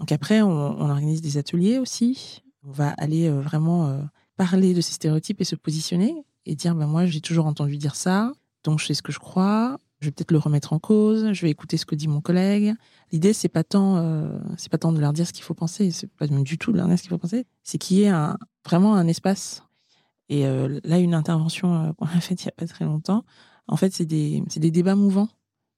Donc 0.00 0.10
après, 0.10 0.42
on, 0.42 0.50
organise 0.50 1.22
des 1.22 1.38
ateliers 1.38 1.78
aussi. 1.78 2.42
On 2.64 2.72
va 2.72 2.90
aller 2.98 3.30
vraiment 3.30 4.00
parler 4.36 4.74
de 4.74 4.80
ces 4.80 4.92
stéréotypes 4.92 5.40
et 5.40 5.44
se 5.44 5.54
positionner 5.54 6.14
et 6.46 6.54
dire, 6.54 6.74
ben 6.74 6.86
moi, 6.86 7.06
j'ai 7.06 7.20
toujours 7.20 7.46
entendu 7.46 7.76
dire 7.76 7.96
ça, 7.96 8.32
donc 8.64 8.80
je 8.80 8.86
sais 8.86 8.94
ce 8.94 9.02
que 9.02 9.12
je 9.12 9.18
crois, 9.18 9.78
je 10.00 10.06
vais 10.06 10.12
peut-être 10.12 10.30
le 10.30 10.38
remettre 10.38 10.72
en 10.72 10.78
cause, 10.78 11.32
je 11.32 11.42
vais 11.42 11.50
écouter 11.50 11.76
ce 11.76 11.86
que 11.86 11.94
dit 11.94 12.08
mon 12.08 12.20
collègue. 12.20 12.74
L'idée, 13.12 13.32
c'est 13.32 13.48
pas 13.48 13.64
tant, 13.64 13.96
euh, 13.96 14.38
c'est 14.56 14.70
pas 14.70 14.78
tant 14.78 14.92
de 14.92 15.00
leur 15.00 15.12
dire 15.12 15.26
ce 15.26 15.32
qu'il 15.32 15.44
faut 15.44 15.54
penser, 15.54 15.90
c'est 15.90 16.10
pas 16.10 16.26
du 16.26 16.58
tout 16.58 16.72
de 16.72 16.76
leur 16.76 16.86
dire 16.86 16.96
ce 16.96 17.02
qu'il 17.02 17.10
faut 17.10 17.18
penser, 17.18 17.46
c'est 17.62 17.78
qu'il 17.78 17.98
y 17.98 18.02
ait 18.02 18.08
un, 18.08 18.38
vraiment 18.64 18.94
un 18.94 19.06
espace. 19.08 19.62
Et 20.28 20.46
euh, 20.46 20.80
là, 20.84 20.98
une 20.98 21.14
intervention 21.14 21.74
euh, 21.74 21.92
qu'on 21.92 22.06
a 22.06 22.20
faite 22.20 22.42
il 22.42 22.46
y 22.46 22.48
a 22.48 22.52
pas 22.52 22.66
très 22.66 22.84
longtemps, 22.84 23.24
en 23.68 23.76
fait, 23.76 23.92
c'est 23.92 24.06
des, 24.06 24.42
des 24.56 24.70
débats 24.70 24.94
mouvants. 24.94 25.28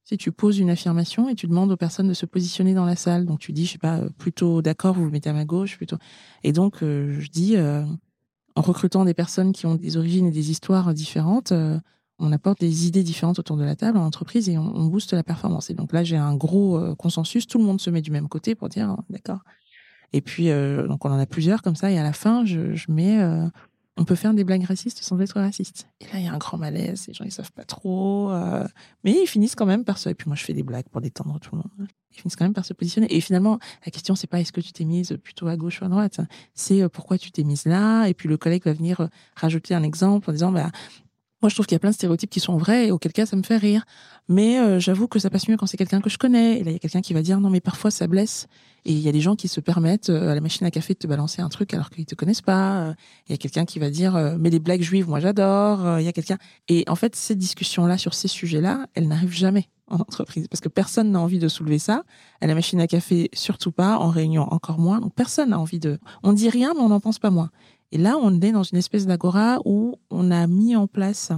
Tu, 0.06 0.16
tu 0.16 0.32
poses 0.32 0.58
une 0.58 0.70
affirmation 0.70 1.28
et 1.28 1.34
tu 1.34 1.46
demandes 1.46 1.70
aux 1.70 1.76
personnes 1.76 2.08
de 2.08 2.14
se 2.14 2.26
positionner 2.26 2.72
dans 2.74 2.86
la 2.86 2.96
salle. 2.96 3.26
Donc 3.26 3.40
tu 3.40 3.52
dis, 3.52 3.66
je 3.66 3.72
sais 3.72 3.78
pas, 3.78 4.00
plutôt 4.16 4.62
d'accord, 4.62 4.94
vous 4.94 5.04
vous 5.04 5.10
mettez 5.10 5.28
à 5.28 5.34
ma 5.34 5.44
gauche, 5.44 5.76
plutôt. 5.76 5.98
Et 6.44 6.52
donc 6.52 6.78
je 6.80 7.28
dis, 7.28 7.56
en 7.58 8.62
recrutant 8.62 9.04
des 9.04 9.12
personnes 9.12 9.52
qui 9.52 9.66
ont 9.66 9.74
des 9.74 9.98
origines 9.98 10.26
et 10.26 10.30
des 10.30 10.50
histoires 10.50 10.94
différentes 10.94 11.52
on 12.18 12.32
apporte 12.32 12.60
des 12.60 12.86
idées 12.86 13.02
différentes 13.02 13.38
autour 13.38 13.56
de 13.56 13.64
la 13.64 13.76
table 13.76 13.98
en 13.98 14.04
entreprise 14.04 14.48
et 14.48 14.58
on, 14.58 14.86
booste 14.86 15.12
la 15.12 15.22
performance. 15.22 15.70
Et 15.70 15.74
donc 15.74 15.92
là, 15.92 16.02
j'ai 16.02 16.16
un 16.16 16.34
gros 16.34 16.78
euh, 16.78 16.94
consensus. 16.94 17.46
Tout 17.46 17.58
le 17.58 17.64
monde 17.64 17.80
se 17.80 17.90
met 17.90 18.02
du 18.02 18.10
même 18.10 18.28
côté 18.28 18.54
pour 18.54 18.68
dire, 18.68 18.96
d'accord. 19.08 19.40
Et 20.12 20.20
puis, 20.20 20.50
euh, 20.50 20.88
donc 20.88 21.04
on 21.04 21.10
en 21.10 21.18
a 21.18 21.26
plusieurs 21.26 21.62
comme 21.62 21.76
ça. 21.76 21.90
Et 21.90 21.98
à 21.98 22.02
la 22.02 22.12
fin, 22.12 22.44
je, 22.44 22.74
mets, 22.90 23.20
euh, 23.20 23.46
on 23.98 24.04
peut 24.04 24.14
faire 24.14 24.32
des 24.32 24.44
blagues 24.44 24.64
racistes 24.64 25.02
sans 25.02 25.20
être 25.20 25.40
raciste. 25.40 25.88
Et 26.00 26.04
là, 26.04 26.20
il 26.20 26.24
y 26.24 26.28
a 26.28 26.32
un 26.32 26.38
grand 26.38 26.56
malaise. 26.56 27.06
Les 27.08 27.14
gens, 27.14 27.24
ils 27.24 27.32
savent 27.32 27.52
pas 27.52 27.64
trop. 27.64 28.30
mais 29.04 29.12
ils 29.12 29.26
finissent 29.26 29.54
quand 29.54 29.66
même 29.66 29.84
par 29.84 29.98
se. 29.98 30.08
Et 30.08 30.14
puis 30.14 30.28
moi, 30.28 30.36
je 30.36 30.44
fais 30.44 30.54
des 30.54 30.62
blagues 30.62 30.88
pour 30.90 31.00
détendre 31.00 31.38
tout 31.40 31.50
le 31.54 31.58
monde. 31.58 31.88
Ils 32.12 32.20
finissent 32.20 32.36
quand 32.36 32.44
même 32.44 32.54
par 32.54 32.64
se 32.64 32.72
positionner. 32.72 33.14
Et 33.14 33.20
finalement, 33.20 33.58
la 33.84 33.90
question, 33.90 34.14
c'est 34.14 34.26
pas 34.26 34.40
est-ce 34.40 34.52
que 34.52 34.60
tu 34.60 34.72
t'es 34.72 34.84
mise 34.84 35.18
plutôt 35.22 35.48
à 35.48 35.56
gauche 35.56 35.82
ou 35.82 35.84
à 35.84 35.88
droite. 35.88 36.20
C'est 36.54 36.88
pourquoi 36.88 37.18
tu 37.18 37.30
t'es 37.30 37.44
mise 37.44 37.66
là? 37.66 38.06
Et 38.06 38.14
puis 38.14 38.28
le 38.28 38.36
collègue 38.36 38.64
va 38.64 38.72
venir 38.72 39.08
rajouter 39.34 39.74
un 39.74 39.82
exemple 39.82 40.30
en 40.30 40.32
disant, 40.32 40.52
bah, 40.52 40.70
moi, 41.40 41.48
je 41.48 41.54
trouve 41.54 41.66
qu'il 41.66 41.76
y 41.76 41.76
a 41.76 41.78
plein 41.78 41.90
de 41.90 41.94
stéréotypes 41.94 42.30
qui 42.30 42.40
sont 42.40 42.56
vrais 42.56 42.88
et 42.88 42.90
auquel 42.90 43.12
cas 43.12 43.24
ça 43.24 43.36
me 43.36 43.42
fait 43.42 43.56
rire. 43.56 43.84
Mais 44.28 44.58
euh, 44.58 44.80
j'avoue 44.80 45.06
que 45.06 45.20
ça 45.20 45.30
passe 45.30 45.48
mieux 45.48 45.56
quand 45.56 45.66
c'est 45.66 45.76
quelqu'un 45.76 46.00
que 46.00 46.10
je 46.10 46.18
connais. 46.18 46.58
Et 46.58 46.64
là, 46.64 46.70
il 46.70 46.72
y 46.72 46.76
a 46.76 46.80
quelqu'un 46.80 47.00
qui 47.00 47.14
va 47.14 47.22
dire 47.22 47.40
non, 47.40 47.48
mais 47.48 47.60
parfois 47.60 47.92
ça 47.92 48.08
blesse. 48.08 48.48
Et 48.88 48.92
il 48.92 49.00
y 49.00 49.08
a 49.08 49.12
des 49.12 49.20
gens 49.20 49.36
qui 49.36 49.48
se 49.48 49.60
permettent 49.60 50.08
euh, 50.08 50.32
à 50.32 50.34
la 50.34 50.40
machine 50.40 50.66
à 50.66 50.70
café 50.70 50.94
de 50.94 50.98
te 50.98 51.06
balancer 51.06 51.42
un 51.42 51.50
truc 51.50 51.74
alors 51.74 51.90
qu'ils 51.90 52.06
te 52.06 52.14
connaissent 52.14 52.40
pas. 52.40 52.94
Il 53.28 53.32
y 53.32 53.34
a 53.34 53.36
quelqu'un 53.36 53.66
qui 53.66 53.78
va 53.78 53.90
dire 53.90 54.14
mais 54.40 54.48
les 54.48 54.60
blagues 54.60 54.80
juives, 54.80 55.08
moi 55.08 55.20
j'adore. 55.20 55.98
Il 55.98 56.04
y 56.04 56.08
a 56.08 56.12
quelqu'un. 56.12 56.38
Et 56.68 56.84
en 56.88 56.96
fait, 56.96 57.14
ces 57.14 57.36
discussions-là 57.36 57.98
sur 57.98 58.14
ces 58.14 58.28
sujets-là, 58.28 58.86
elles 58.94 59.06
n'arrivent 59.06 59.36
jamais 59.36 59.68
en 59.88 59.96
entreprise 59.96 60.48
parce 60.48 60.60
que 60.60 60.68
personne 60.70 61.12
n'a 61.12 61.20
envie 61.20 61.38
de 61.38 61.48
soulever 61.48 61.78
ça. 61.78 62.04
À 62.40 62.46
la 62.46 62.54
machine 62.54 62.80
à 62.80 62.86
café, 62.86 63.28
surtout 63.34 63.72
pas. 63.72 63.98
En 63.98 64.08
réunion, 64.08 64.42
encore 64.52 64.78
moins. 64.78 65.00
Donc 65.00 65.14
personne 65.14 65.50
n'a 65.50 65.60
envie 65.60 65.80
de. 65.80 65.98
On 66.22 66.32
dit 66.32 66.48
rien, 66.48 66.72
mais 66.74 66.80
on 66.80 66.88
n'en 66.88 67.00
pense 67.00 67.18
pas 67.18 67.30
moins. 67.30 67.50
Et 67.92 67.98
là, 67.98 68.16
on 68.20 68.40
est 68.40 68.52
dans 68.52 68.62
une 68.62 68.78
espèce 68.78 69.06
d'agora 69.06 69.58
où 69.64 69.96
on 70.10 70.30
a 70.30 70.46
mis 70.46 70.76
en 70.76 70.86
place 70.86 71.32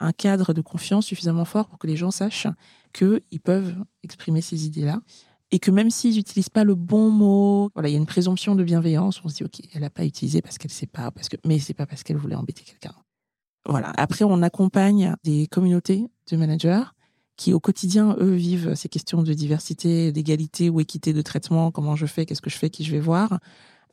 un 0.00 0.12
cadre 0.12 0.52
de 0.52 0.60
confiance 0.60 1.06
suffisamment 1.06 1.44
fort 1.44 1.68
pour 1.68 1.78
que 1.78 1.86
les 1.86 1.96
gens 1.96 2.10
sachent 2.10 2.46
qu'ils 2.92 3.40
peuvent 3.42 3.74
exprimer 4.02 4.40
ces 4.40 4.66
idées-là. 4.66 5.00
Et 5.50 5.58
que 5.58 5.70
même 5.70 5.90
s'ils 5.90 6.16
n'utilisent 6.16 6.50
pas 6.50 6.64
le 6.64 6.74
bon 6.74 7.10
mot, 7.10 7.70
voilà, 7.74 7.88
il 7.88 7.92
y 7.92 7.94
a 7.94 7.98
une 7.98 8.06
présomption 8.06 8.54
de 8.54 8.62
bienveillance. 8.64 9.20
On 9.24 9.28
se 9.28 9.36
dit, 9.36 9.44
OK, 9.44 9.60
elle 9.72 9.80
n'a 9.80 9.90
pas 9.90 10.04
utilisé 10.04 10.42
parce 10.42 10.58
qu'elle 10.58 10.70
ne 10.70 10.74
sait 10.74 10.86
pas, 10.86 11.10
parce 11.10 11.28
que, 11.28 11.36
mais 11.46 11.58
c'est 11.58 11.74
pas 11.74 11.86
parce 11.86 12.02
qu'elle 12.02 12.18
voulait 12.18 12.34
embêter 12.34 12.64
quelqu'un. 12.64 12.94
Voilà. 13.66 13.92
Après, 13.96 14.24
on 14.24 14.42
accompagne 14.42 15.14
des 15.24 15.46
communautés 15.46 16.06
de 16.30 16.36
managers 16.36 16.82
qui, 17.36 17.54
au 17.54 17.60
quotidien, 17.60 18.16
eux, 18.18 18.34
vivent 18.34 18.74
ces 18.74 18.88
questions 18.88 19.22
de 19.22 19.32
diversité, 19.32 20.12
d'égalité 20.12 20.68
ou 20.68 20.80
équité 20.80 21.12
de 21.12 21.22
traitement. 21.22 21.70
Comment 21.70 21.96
je 21.96 22.06
fais, 22.06 22.26
qu'est-ce 22.26 22.42
que 22.42 22.50
je 22.50 22.58
fais, 22.58 22.68
qui 22.68 22.84
je 22.84 22.92
vais 22.92 23.00
voir. 23.00 23.38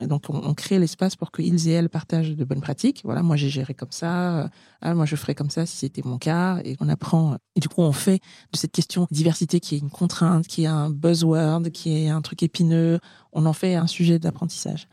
Donc, 0.00 0.24
on, 0.28 0.52
crée 0.52 0.78
l'espace 0.78 1.16
pour 1.16 1.32
qu'ils 1.32 1.68
et 1.68 1.72
elles 1.72 1.88
partagent 1.88 2.36
de 2.36 2.44
bonnes 2.44 2.60
pratiques. 2.60 3.00
Voilà, 3.04 3.22
moi, 3.22 3.36
j'ai 3.36 3.48
géré 3.48 3.72
comme 3.72 3.92
ça. 3.92 4.50
Ah, 4.82 4.94
moi, 4.94 5.06
je 5.06 5.16
ferais 5.16 5.34
comme 5.34 5.48
ça 5.48 5.64
si 5.64 5.76
c'était 5.78 6.02
mon 6.04 6.18
cas. 6.18 6.60
Et 6.64 6.76
on 6.80 6.88
apprend. 6.88 7.38
Et 7.54 7.60
du 7.60 7.68
coup, 7.68 7.80
on 7.80 7.92
fait 7.92 8.20
de 8.52 8.58
cette 8.58 8.72
question 8.72 9.06
diversité 9.10 9.58
qui 9.58 9.74
est 9.74 9.78
une 9.78 9.90
contrainte, 9.90 10.46
qui 10.46 10.64
est 10.64 10.68
un 10.68 10.90
buzzword, 10.90 11.70
qui 11.70 11.96
est 11.96 12.08
un 12.10 12.20
truc 12.20 12.42
épineux, 12.42 12.98
on 13.32 13.46
en 13.46 13.54
fait 13.54 13.74
un 13.74 13.86
sujet 13.86 14.18
d'apprentissage. 14.18 14.86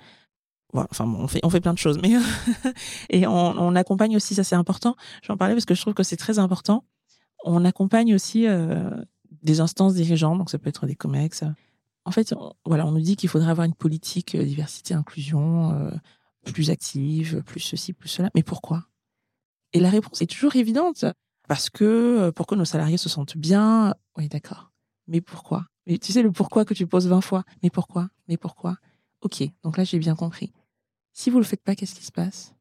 Voilà, 0.71 0.87
enfin, 0.89 1.05
on 1.05 1.27
fait, 1.27 1.39
on 1.43 1.49
fait 1.49 1.61
plein 1.61 1.73
de 1.73 1.77
choses. 1.77 1.99
Mais 2.01 2.13
et 3.09 3.27
on, 3.27 3.31
on 3.31 3.75
accompagne 3.75 4.15
aussi, 4.15 4.35
ça 4.35 4.43
c'est 4.43 4.55
important. 4.55 4.95
J'en 5.21 5.37
parlais 5.37 5.53
parce 5.53 5.65
que 5.65 5.75
je 5.75 5.81
trouve 5.81 5.93
que 5.93 6.03
c'est 6.03 6.17
très 6.17 6.39
important. 6.39 6.85
On 7.45 7.65
accompagne 7.65 8.15
aussi 8.15 8.47
euh, 8.47 8.89
des 9.43 9.59
instances 9.59 9.93
dirigeantes, 9.93 10.37
donc 10.37 10.49
ça 10.49 10.57
peut 10.57 10.69
être 10.69 10.85
des 10.87 10.95
COMEX, 10.95 11.43
en 12.05 12.11
fait, 12.11 12.33
on, 12.33 12.53
voilà, 12.65 12.85
on 12.85 12.91
nous 12.91 13.01
dit 13.01 13.15
qu'il 13.15 13.29
faudrait 13.29 13.49
avoir 13.49 13.65
une 13.65 13.73
politique 13.73 14.35
euh, 14.35 14.43
diversité 14.43 14.93
inclusion 14.93 15.71
euh, 15.71 15.91
plus 16.51 16.69
active, 16.69 17.41
plus 17.45 17.59
ceci, 17.59 17.93
plus 17.93 18.09
cela. 18.09 18.29
Mais 18.35 18.43
pourquoi? 18.43 18.85
Et 19.73 19.79
la 19.79 19.89
réponse 19.89 20.21
est 20.21 20.27
toujours 20.27 20.55
évidente 20.55 21.05
parce 21.47 21.69
que 21.69 21.83
euh, 21.83 22.31
pour 22.31 22.47
que 22.47 22.55
nos 22.55 22.65
salariés 22.65 22.97
se 22.97 23.09
sentent 23.09 23.37
bien. 23.37 23.95
Oui, 24.17 24.27
d'accord. 24.27 24.71
Mais 25.07 25.21
pourquoi? 25.21 25.65
Mais 25.87 25.97
tu 25.97 26.11
sais 26.11 26.21
le 26.21 26.31
pourquoi 26.31 26.65
que 26.65 26.73
tu 26.73 26.87
poses 26.87 27.07
20 27.07 27.21
fois. 27.21 27.43
Mais 27.61 27.69
pourquoi? 27.69 28.09
Mais 28.27 28.37
pourquoi? 28.37 28.77
Ok, 29.21 29.43
donc 29.63 29.77
là 29.77 29.83
j'ai 29.83 29.99
bien 29.99 30.15
compris. 30.15 30.51
Si 31.13 31.29
vous 31.29 31.37
le 31.37 31.45
faites 31.45 31.63
pas, 31.63 31.75
qu'est-ce 31.75 31.95
qui 31.95 32.05
se 32.05 32.11
passe? 32.11 32.53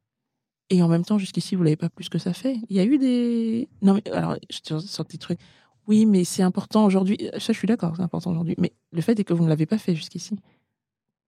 Et 0.69 0.81
en 0.81 0.87
même 0.87 1.03
temps, 1.03 1.17
jusqu'ici, 1.17 1.55
vous 1.55 1.63
l'avez 1.63 1.75
pas 1.75 1.89
plus 1.89 2.09
que 2.09 2.17
ça 2.17 2.33
fait. 2.33 2.57
Il 2.69 2.75
y 2.75 2.79
a 2.79 2.85
eu 2.85 2.97
des. 2.97 3.67
Non 3.81 3.93
mais 3.93 4.09
alors, 4.11 4.37
je 4.49 4.59
te 4.59 4.79
sors 4.79 5.05
des 5.05 5.17
trucs. 5.17 5.39
Oui, 5.87 6.05
mais 6.05 6.23
c'est 6.23 6.43
important 6.43 6.85
aujourd'hui. 6.85 7.17
Ça, 7.33 7.53
je 7.53 7.57
suis 7.57 7.67
d'accord, 7.67 7.93
c'est 7.95 8.01
important 8.01 8.31
aujourd'hui. 8.31 8.55
Mais 8.57 8.73
le 8.91 9.01
fait 9.01 9.19
est 9.19 9.23
que 9.23 9.33
vous 9.33 9.43
ne 9.43 9.49
l'avez 9.49 9.65
pas 9.65 9.77
fait 9.77 9.95
jusqu'ici. 9.95 10.35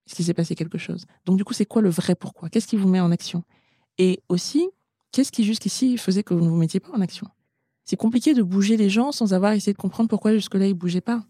Est-ce 0.07 0.15
qu'il 0.15 0.25
s'est 0.25 0.33
passé 0.33 0.55
quelque 0.55 0.77
chose 0.77 1.05
Donc, 1.25 1.37
du 1.37 1.43
coup, 1.43 1.53
c'est 1.53 1.65
quoi 1.65 1.81
le 1.81 1.89
vrai 1.89 2.15
pourquoi? 2.15 2.49
Qu'est-ce 2.49 2.67
qui 2.67 2.77
vous 2.77 2.87
met 2.87 2.99
en 2.99 3.11
action? 3.11 3.43
Et 3.97 4.21
aussi, 4.29 4.69
qu'est-ce 5.11 5.31
qui 5.31 5.43
jusqu'ici 5.43 5.97
faisait 5.97 6.23
que 6.23 6.33
vous 6.33 6.43
ne 6.43 6.49
vous 6.49 6.55
mettiez 6.55 6.79
pas 6.79 6.91
en 6.93 7.01
action? 7.01 7.27
C'est 7.83 7.97
compliqué 7.97 8.33
de 8.33 8.43
bouger 8.43 8.77
les 8.77 8.89
gens 8.89 9.11
sans 9.11 9.33
avoir 9.33 9.53
essayé 9.53 9.73
de 9.73 9.77
comprendre 9.77 10.09
pourquoi 10.09 10.33
jusque-là 10.33 10.67
ils 10.67 10.73
bougeaient 10.73 11.01
pas. 11.01 11.25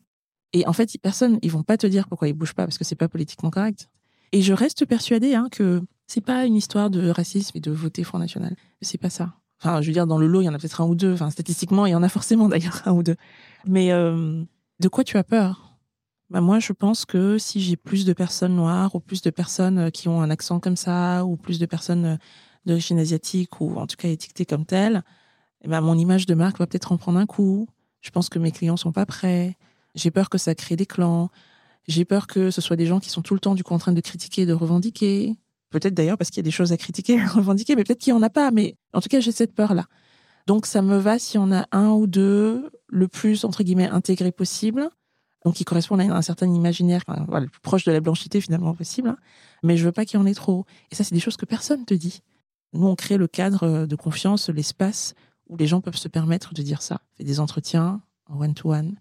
Et 0.54 0.66
en 0.68 0.74
fait, 0.74 0.90
personne, 1.02 1.40
ils 1.42 1.52
vont 1.52 1.64
pas 1.64 1.78
te 1.78 1.88
dire 1.88 2.08
pourquoi 2.08 2.28
ils 2.28 2.34
bougent 2.34 2.54
pas 2.54 2.64
parce 2.64 2.78
que 2.78 2.86
c'est 2.86 2.96
pas 2.96 3.10
politiquement 3.10 3.50
correct. 3.50 3.90
Et 4.32 4.42
je 4.42 4.54
reste 4.54 4.86
persuadée 4.86 5.36
hein, 5.36 5.48
que 5.52 5.82
c'est 6.08 6.22
pas 6.22 6.46
une 6.46 6.56
histoire 6.56 6.90
de 6.90 7.10
racisme 7.10 7.58
et 7.58 7.62
de 7.62 7.72
voter 7.72 8.04
Front 8.04 8.20
National. 8.20 8.56
C'est 8.82 8.98
pas 8.98 9.10
ça. 9.10 9.36
Enfin, 9.62 9.82
je 9.82 9.88
veux 9.88 9.94
dire, 9.94 10.08
dans 10.08 10.18
le 10.18 10.28
lot, 10.28 10.42
il 10.42 10.46
y 10.46 10.50
en 10.50 10.54
a 10.54 10.58
peut-être 10.58 10.82
un 10.82 10.86
ou 10.86 10.96
deux. 10.96 11.14
Enfin, 11.14 11.30
statistiquement, 11.30 11.86
il 11.86 11.92
y 11.92 11.96
en 11.96 12.04
a 12.04 12.10
forcément 12.10 12.48
d'ailleurs 12.50 12.82
un 12.86 12.92
ou 12.92 13.04
deux. 13.04 13.16
Mais 13.66 13.92
euh, 13.92 14.44
de 14.80 14.88
quoi 14.88 15.04
tu 15.04 15.18
as 15.18 15.24
peur? 15.24 15.76
Bah, 16.30 16.42
Moi, 16.42 16.60
je 16.60 16.74
pense 16.74 17.06
que 17.06 17.38
si 17.38 17.62
j'ai 17.62 17.76
plus 17.76 18.06
de 18.06 18.14
personnes 18.14 18.56
noires 18.56 18.96
ou 18.96 19.00
plus 19.00 19.22
de 19.22 19.30
personnes 19.30 19.78
euh, 19.78 19.90
qui 19.90 20.08
ont 20.08 20.22
un 20.22 20.30
accent 20.30 20.60
comme 20.60 20.76
ça 20.76 21.26
ou 21.26 21.38
plus 21.38 21.60
de 21.60 21.66
personnes 21.66 22.06
euh, 22.06 22.18
d'origine 22.66 23.00
asiatique 23.00 23.62
ou 23.62 23.76
en 23.76 23.88
tout 23.88 23.96
cas 23.96 24.10
étiquetées 24.10 24.46
comme 24.46 24.66
telles, 24.66 25.04
eh 25.64 25.68
ben, 25.68 25.82
mon 25.82 25.98
image 25.98 26.26
de 26.26 26.34
marque 26.34 26.60
va 26.60 26.68
peut-être 26.68 26.92
en 26.92 26.98
prendre 26.98 27.20
un 27.20 27.26
coup. 27.26 27.68
Je 28.02 28.10
pense 28.12 28.30
que 28.30 28.40
mes 28.40 28.52
clients 28.52 28.78
sont 28.78 28.92
pas 28.92 29.06
prêts. 29.06 29.58
J'ai 29.96 30.12
peur 30.12 30.30
que 30.30 30.38
ça 30.38 30.54
crée 30.54 30.76
des 30.76 30.86
clans. 30.86 31.30
J'ai 31.88 32.06
peur 32.06 32.28
que 32.28 32.52
ce 32.52 32.62
soit 32.62 32.76
des 32.76 32.86
gens 32.86 33.00
qui 33.00 33.10
sont 33.10 33.22
tout 33.22 33.34
le 33.34 33.40
temps 33.40 33.56
du 33.56 33.64
coup 33.64 33.74
en 33.74 33.78
train 33.78 33.94
de 33.94 34.02
critiquer 34.02 34.44
et 34.44 34.46
de 34.46 34.54
revendiquer. 34.54 35.36
Peut-être 35.76 35.94
d'ailleurs 35.94 36.18
parce 36.18 36.30
qu'il 36.30 36.38
y 36.38 36.40
a 36.40 36.48
des 36.48 36.52
choses 36.52 36.72
à 36.72 36.78
critiquer, 36.78 37.20
à 37.22 37.28
revendiquer, 37.28 37.76
mais 37.76 37.84
peut-être 37.84 38.00
qu'il 38.00 38.14
n'y 38.14 38.20
en 38.20 38.24
a 38.24 38.30
pas. 38.30 38.50
Mais 38.50 38.78
en 38.94 39.02
tout 39.02 39.10
cas, 39.10 39.20
j'ai 39.20 39.34
cette 39.34 39.54
peur-là. 39.54 39.88
Donc, 40.48 40.68
ça 40.68 40.82
me 40.82 40.98
va 40.98 41.20
si 41.20 41.38
on 41.38 41.52
a 41.52 41.66
un 41.74 41.90
ou 41.90 42.08
deux, 42.08 42.70
le 42.88 43.10
plus, 43.10 43.44
entre 43.44 43.62
guillemets, 43.62 43.90
intégré 43.90 44.32
possible. 44.32 44.90
Donc, 45.44 45.56
qui 45.56 45.66
correspondent 45.66 46.00
à 46.00 46.16
un 46.16 46.22
certain 46.22 46.48
imaginaire, 46.48 47.02
le 47.08 47.48
plus 47.48 47.60
proche 47.60 47.84
de 47.84 47.92
la 47.92 48.00
blanchité 48.00 48.40
finalement 48.40 48.74
possible. 48.74 49.18
Mais 49.64 49.76
je 49.76 49.84
veux 49.84 49.92
pas 49.92 50.06
qu'il 50.06 50.18
y 50.18 50.24
en 50.24 50.26
ait 50.26 50.34
trop. 50.34 50.66
Et 50.92 50.96
ça, 50.96 51.04
c'est 51.04 51.14
des 51.14 51.20
choses 51.20 51.36
que 51.36 51.46
personne 51.46 51.84
te 51.84 51.94
dit. 51.94 52.22
Nous, 52.72 52.88
on 52.88 52.96
crée 52.96 53.18
le 53.18 53.28
cadre 53.28 53.86
de 53.86 53.96
confiance, 53.98 54.50
l'espace 54.50 55.14
où 55.48 55.58
les 55.58 55.68
gens 55.68 55.82
peuvent 55.82 55.98
se 55.98 56.08
permettre 56.08 56.54
de 56.54 56.62
dire 56.62 56.82
ça. 56.82 57.02
On 57.02 57.18
fait 57.18 57.24
des 57.26 57.42
entretiens 57.42 58.02
en 58.28 58.40
one-to-one 58.40 58.96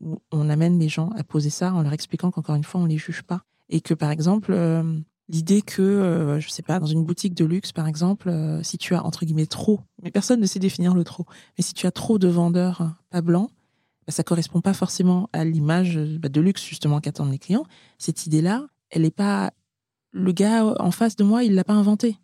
où 0.00 0.22
on 0.30 0.48
amène 0.48 0.78
les 0.78 0.88
gens 0.88 1.10
à 1.16 1.24
poser 1.24 1.50
ça 1.50 1.74
en 1.74 1.82
leur 1.82 1.92
expliquant 1.92 2.30
qu'encore 2.30 2.54
une 2.54 2.64
fois, 2.64 2.80
on 2.80 2.86
les 2.86 2.98
juge 2.98 3.22
pas. 3.22 3.42
Et 3.68 3.80
que, 3.80 3.94
par 3.94 4.12
exemple, 4.12 4.52
euh, 4.52 5.00
l'idée 5.30 5.62
que, 5.62 5.80
euh, 5.80 6.40
je 6.40 6.50
sais 6.50 6.62
pas, 6.62 6.80
dans 6.80 6.86
une 6.86 7.04
boutique 7.04 7.34
de 7.34 7.44
luxe, 7.44 7.72
par 7.72 7.86
exemple, 7.86 8.28
euh, 8.28 8.62
si 8.62 8.78
tu 8.78 8.94
as 8.94 9.04
entre 9.04 9.24
guillemets 9.24 9.46
trop, 9.46 9.80
mais 10.02 10.10
personne 10.10 10.40
ne 10.40 10.46
sait 10.46 10.58
définir 10.58 10.92
le 10.92 11.04
trop, 11.04 11.24
mais 11.56 11.62
si 11.62 11.72
tu 11.72 11.86
as 11.86 11.92
trop 11.92 12.18
de 12.18 12.28
vendeurs 12.28 12.80
hein, 12.80 12.96
pas 13.10 13.22
blancs, 13.22 13.48
bah, 14.06 14.12
ça 14.12 14.24
correspond 14.24 14.60
pas 14.60 14.74
forcément 14.74 15.30
à 15.32 15.44
l'image 15.44 15.98
bah, 16.18 16.28
de 16.28 16.40
luxe 16.40 16.64
justement 16.64 17.00
qu'attendent 17.00 17.30
les 17.30 17.38
clients. 17.38 17.64
Cette 17.98 18.26
idée-là, 18.26 18.66
elle 18.90 19.04
est 19.04 19.14
pas, 19.14 19.52
le 20.10 20.32
gars 20.32 20.74
en 20.80 20.90
face 20.90 21.14
de 21.14 21.22
moi, 21.22 21.44
il 21.44 21.54
l'a 21.54 21.64
pas 21.64 21.74
inventée. 21.74 22.16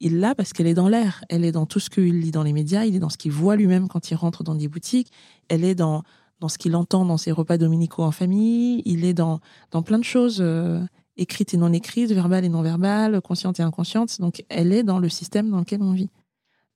il 0.00 0.20
l'a 0.20 0.34
parce 0.34 0.52
qu'elle 0.52 0.66
est 0.66 0.74
dans 0.74 0.88
l'air. 0.88 1.24
Elle 1.30 1.44
est 1.44 1.52
dans 1.52 1.66
tout 1.66 1.80
ce 1.80 1.88
qu'il 1.88 2.20
lit 2.20 2.30
dans 2.30 2.42
les 2.42 2.52
médias, 2.52 2.84
il 2.84 2.94
est 2.94 3.00
dans 3.00 3.08
ce 3.08 3.16
qu'il 3.16 3.32
voit 3.32 3.56
lui-même 3.56 3.88
quand 3.88 4.10
il 4.10 4.14
rentre 4.16 4.44
dans 4.44 4.54
des 4.54 4.68
boutiques, 4.68 5.10
elle 5.48 5.64
est 5.64 5.74
dans, 5.74 6.02
dans 6.40 6.48
ce 6.48 6.58
qu'il 6.58 6.76
entend 6.76 7.06
dans 7.06 7.16
ses 7.16 7.32
repas 7.32 7.58
dominicaux 7.58 8.02
en 8.02 8.10
famille, 8.10 8.82
il 8.84 9.04
est 9.04 9.14
dans, 9.14 9.40
dans 9.70 9.82
plein 9.82 9.98
de 9.98 10.04
choses 10.04 10.38
euh, 10.40 10.84
écrites 11.20 11.54
et 11.54 11.56
non 11.56 11.72
écrites, 11.72 12.10
verbales 12.10 12.44
et 12.44 12.48
non 12.48 12.62
verbales, 12.62 13.20
conscientes 13.20 13.60
et 13.60 13.62
inconscientes. 13.62 14.20
Donc 14.20 14.44
elle 14.48 14.72
est 14.72 14.82
dans 14.82 14.98
le 14.98 15.08
système 15.08 15.50
dans 15.50 15.60
lequel 15.60 15.82
on 15.82 15.92
vit. 15.92 16.10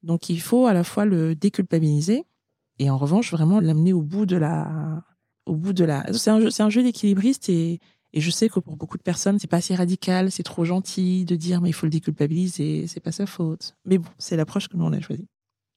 Donc 0.02 0.28
il 0.28 0.40
faut 0.40 0.66
à 0.66 0.74
la 0.74 0.84
fois 0.84 1.04
le 1.04 1.34
déculpabiliser 1.34 2.24
et 2.78 2.90
en 2.90 2.98
revanche 2.98 3.32
vraiment 3.32 3.60
l'amener 3.60 3.92
au 3.92 4.02
bout 4.02 4.26
de 4.26 4.36
la 4.36 5.02
au 5.46 5.54
bout 5.54 5.72
de 5.72 5.84
la 5.84 6.12
c'est 6.12 6.30
un 6.30 6.40
jeu 6.40 6.70
jeu 6.70 6.82
d'équilibriste 6.82 7.48
et 7.48 7.80
et 8.16 8.20
je 8.20 8.30
sais 8.30 8.48
que 8.48 8.60
pour 8.60 8.76
beaucoup 8.76 8.96
de 8.96 9.02
personnes, 9.02 9.40
c'est 9.40 9.48
pas 9.48 9.56
assez 9.56 9.74
radical, 9.74 10.30
c'est 10.30 10.44
trop 10.44 10.64
gentil 10.64 11.24
de 11.24 11.34
dire 11.34 11.60
mais 11.60 11.70
il 11.70 11.72
faut 11.72 11.86
le 11.86 11.90
déculpabiliser, 11.90 12.86
c'est 12.86 13.00
pas 13.00 13.10
sa 13.10 13.26
faute. 13.26 13.74
Mais 13.84 13.98
bon, 13.98 14.08
c'est 14.18 14.36
l'approche 14.36 14.68
que 14.68 14.76
nous 14.76 14.84
on 14.84 14.92
a 14.92 15.00
choisie. 15.00 15.26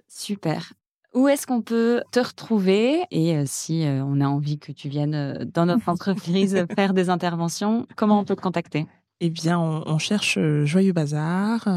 Super. 0.08 0.74
Où 1.14 1.28
est-ce 1.28 1.48
qu'on 1.48 1.62
peut 1.62 2.02
te 2.12 2.20
retrouver? 2.20 3.04
Et 3.12 3.36
euh, 3.36 3.44
si 3.46 3.86
euh, 3.86 4.04
on 4.04 4.22
a 4.22 4.28
envie 4.28 4.60
que 4.60 4.72
tu 4.72 4.90
viennes 4.90 5.16
euh, 5.16 5.46
dans 5.46 5.66
notre 5.68 5.90
entreprise 5.90 6.66
faire 6.76 6.94
des 6.94 7.10
interventions, 7.10 7.88
comment 7.96 8.20
on 8.20 8.26
peut 8.26 8.36
te 8.36 8.42
contacter? 8.42 8.86
Eh 9.20 9.30
bien, 9.30 9.60
on, 9.60 9.84
on 9.88 9.98
cherche 9.98 10.38
Joyeux 10.66 10.94
Bazar, 10.94 11.68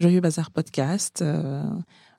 Joyeux 0.00 0.20
Bazar 0.20 0.50
Podcast. 0.50 1.24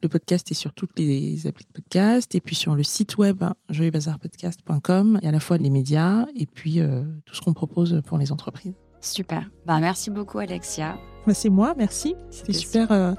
Le 0.06 0.10
podcast 0.10 0.52
est 0.52 0.56
sur 0.56 0.72
toutes 0.72 1.00
les 1.00 1.48
applis 1.48 1.66
de 1.66 1.72
podcast 1.72 2.36
et 2.36 2.40
puis 2.40 2.56
sur 2.56 2.76
le 2.76 2.84
site 2.84 3.18
web 3.18 3.44
joyeuxbazarpodcast.com. 3.70 5.18
Il 5.20 5.24
y 5.24 5.28
a 5.28 5.30
à 5.30 5.32
la 5.32 5.40
fois 5.40 5.58
les 5.58 5.72
médias 5.72 6.28
et 6.36 6.46
puis 6.46 6.80
euh, 6.80 7.04
tout 7.26 7.34
ce 7.34 7.42
qu'on 7.42 7.54
propose 7.54 8.04
pour 8.06 8.20
les 8.20 8.32
entreprises. 8.32 8.76
Super. 9.02 9.50
Bah, 9.66 9.80
merci 9.80 10.12
beaucoup, 10.12 10.38
Alexia. 10.38 10.98
Bah, 11.26 11.34
c'est 11.34 11.50
moi, 11.50 11.74
merci. 11.76 12.14
C'était 12.30 12.54
super 12.54 12.92
euh, 12.92 13.14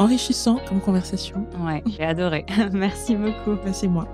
enrichissant 0.00 0.58
comme 0.66 0.80
conversation. 0.80 1.46
Ouais, 1.64 1.84
j'ai 1.86 2.02
adoré. 2.02 2.46
merci 2.72 3.14
beaucoup. 3.14 3.56
C'est 3.72 3.86
moi. 3.86 4.08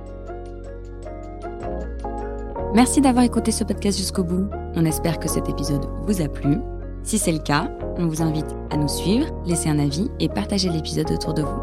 Merci 2.75 3.01
d'avoir 3.01 3.25
écouté 3.25 3.53
ce 3.53 3.64
podcast 3.64 3.96
jusqu'au 3.96 4.25
bout. 4.25 4.51
On 4.75 4.85
espère 4.85 5.18
que 5.18 5.29
cet 5.29 5.49
épisode 5.49 5.87
vous 6.07 6.20
a 6.20 6.29
plu. 6.29 6.59
Si 7.05 7.18
c'est 7.18 7.33
le 7.33 7.38
cas, 7.38 7.70
on 7.96 8.07
vous 8.07 8.20
invite 8.20 8.55
à 8.70 8.77
nous 8.77 8.88
suivre, 8.88 9.29
laisser 9.46 9.70
un 9.70 9.79
avis 9.79 10.11
et 10.18 10.29
partager 10.29 10.68
l'épisode 10.68 11.11
autour 11.11 11.33
de 11.33 11.42
vous. 11.42 11.61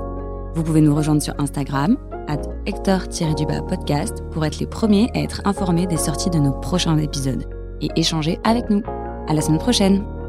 Vous 0.56 0.64
pouvez 0.64 0.82
nous 0.82 0.96
rejoindre 0.96 1.22
sur 1.22 1.38
Instagram, 1.38 1.98
at 2.28 2.42
Hector-podcast, 2.66 4.24
pour 4.32 4.46
être 4.46 4.60
les 4.60 4.68
premiers 4.68 5.10
à 5.14 5.20
être 5.20 5.42
informés 5.46 5.86
des 5.86 5.98
sorties 5.98 6.30
de 6.30 6.40
nos 6.40 6.54
prochains 6.54 6.98
épisodes 6.98 7.44
et 7.82 7.90
échanger 7.98 8.40
avec 8.46 8.70
nous. 8.70 8.82
À 9.28 9.34
la 9.34 9.42
semaine 9.42 9.60
prochaine! 9.60 10.23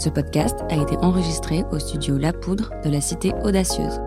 Ce 0.00 0.08
podcast 0.08 0.56
a 0.70 0.76
été 0.76 0.96
enregistré 1.02 1.62
au 1.72 1.78
studio 1.78 2.16
La 2.16 2.32
Poudre 2.32 2.70
de 2.82 2.88
la 2.88 3.02
Cité 3.02 3.34
Audacieuse. 3.44 4.00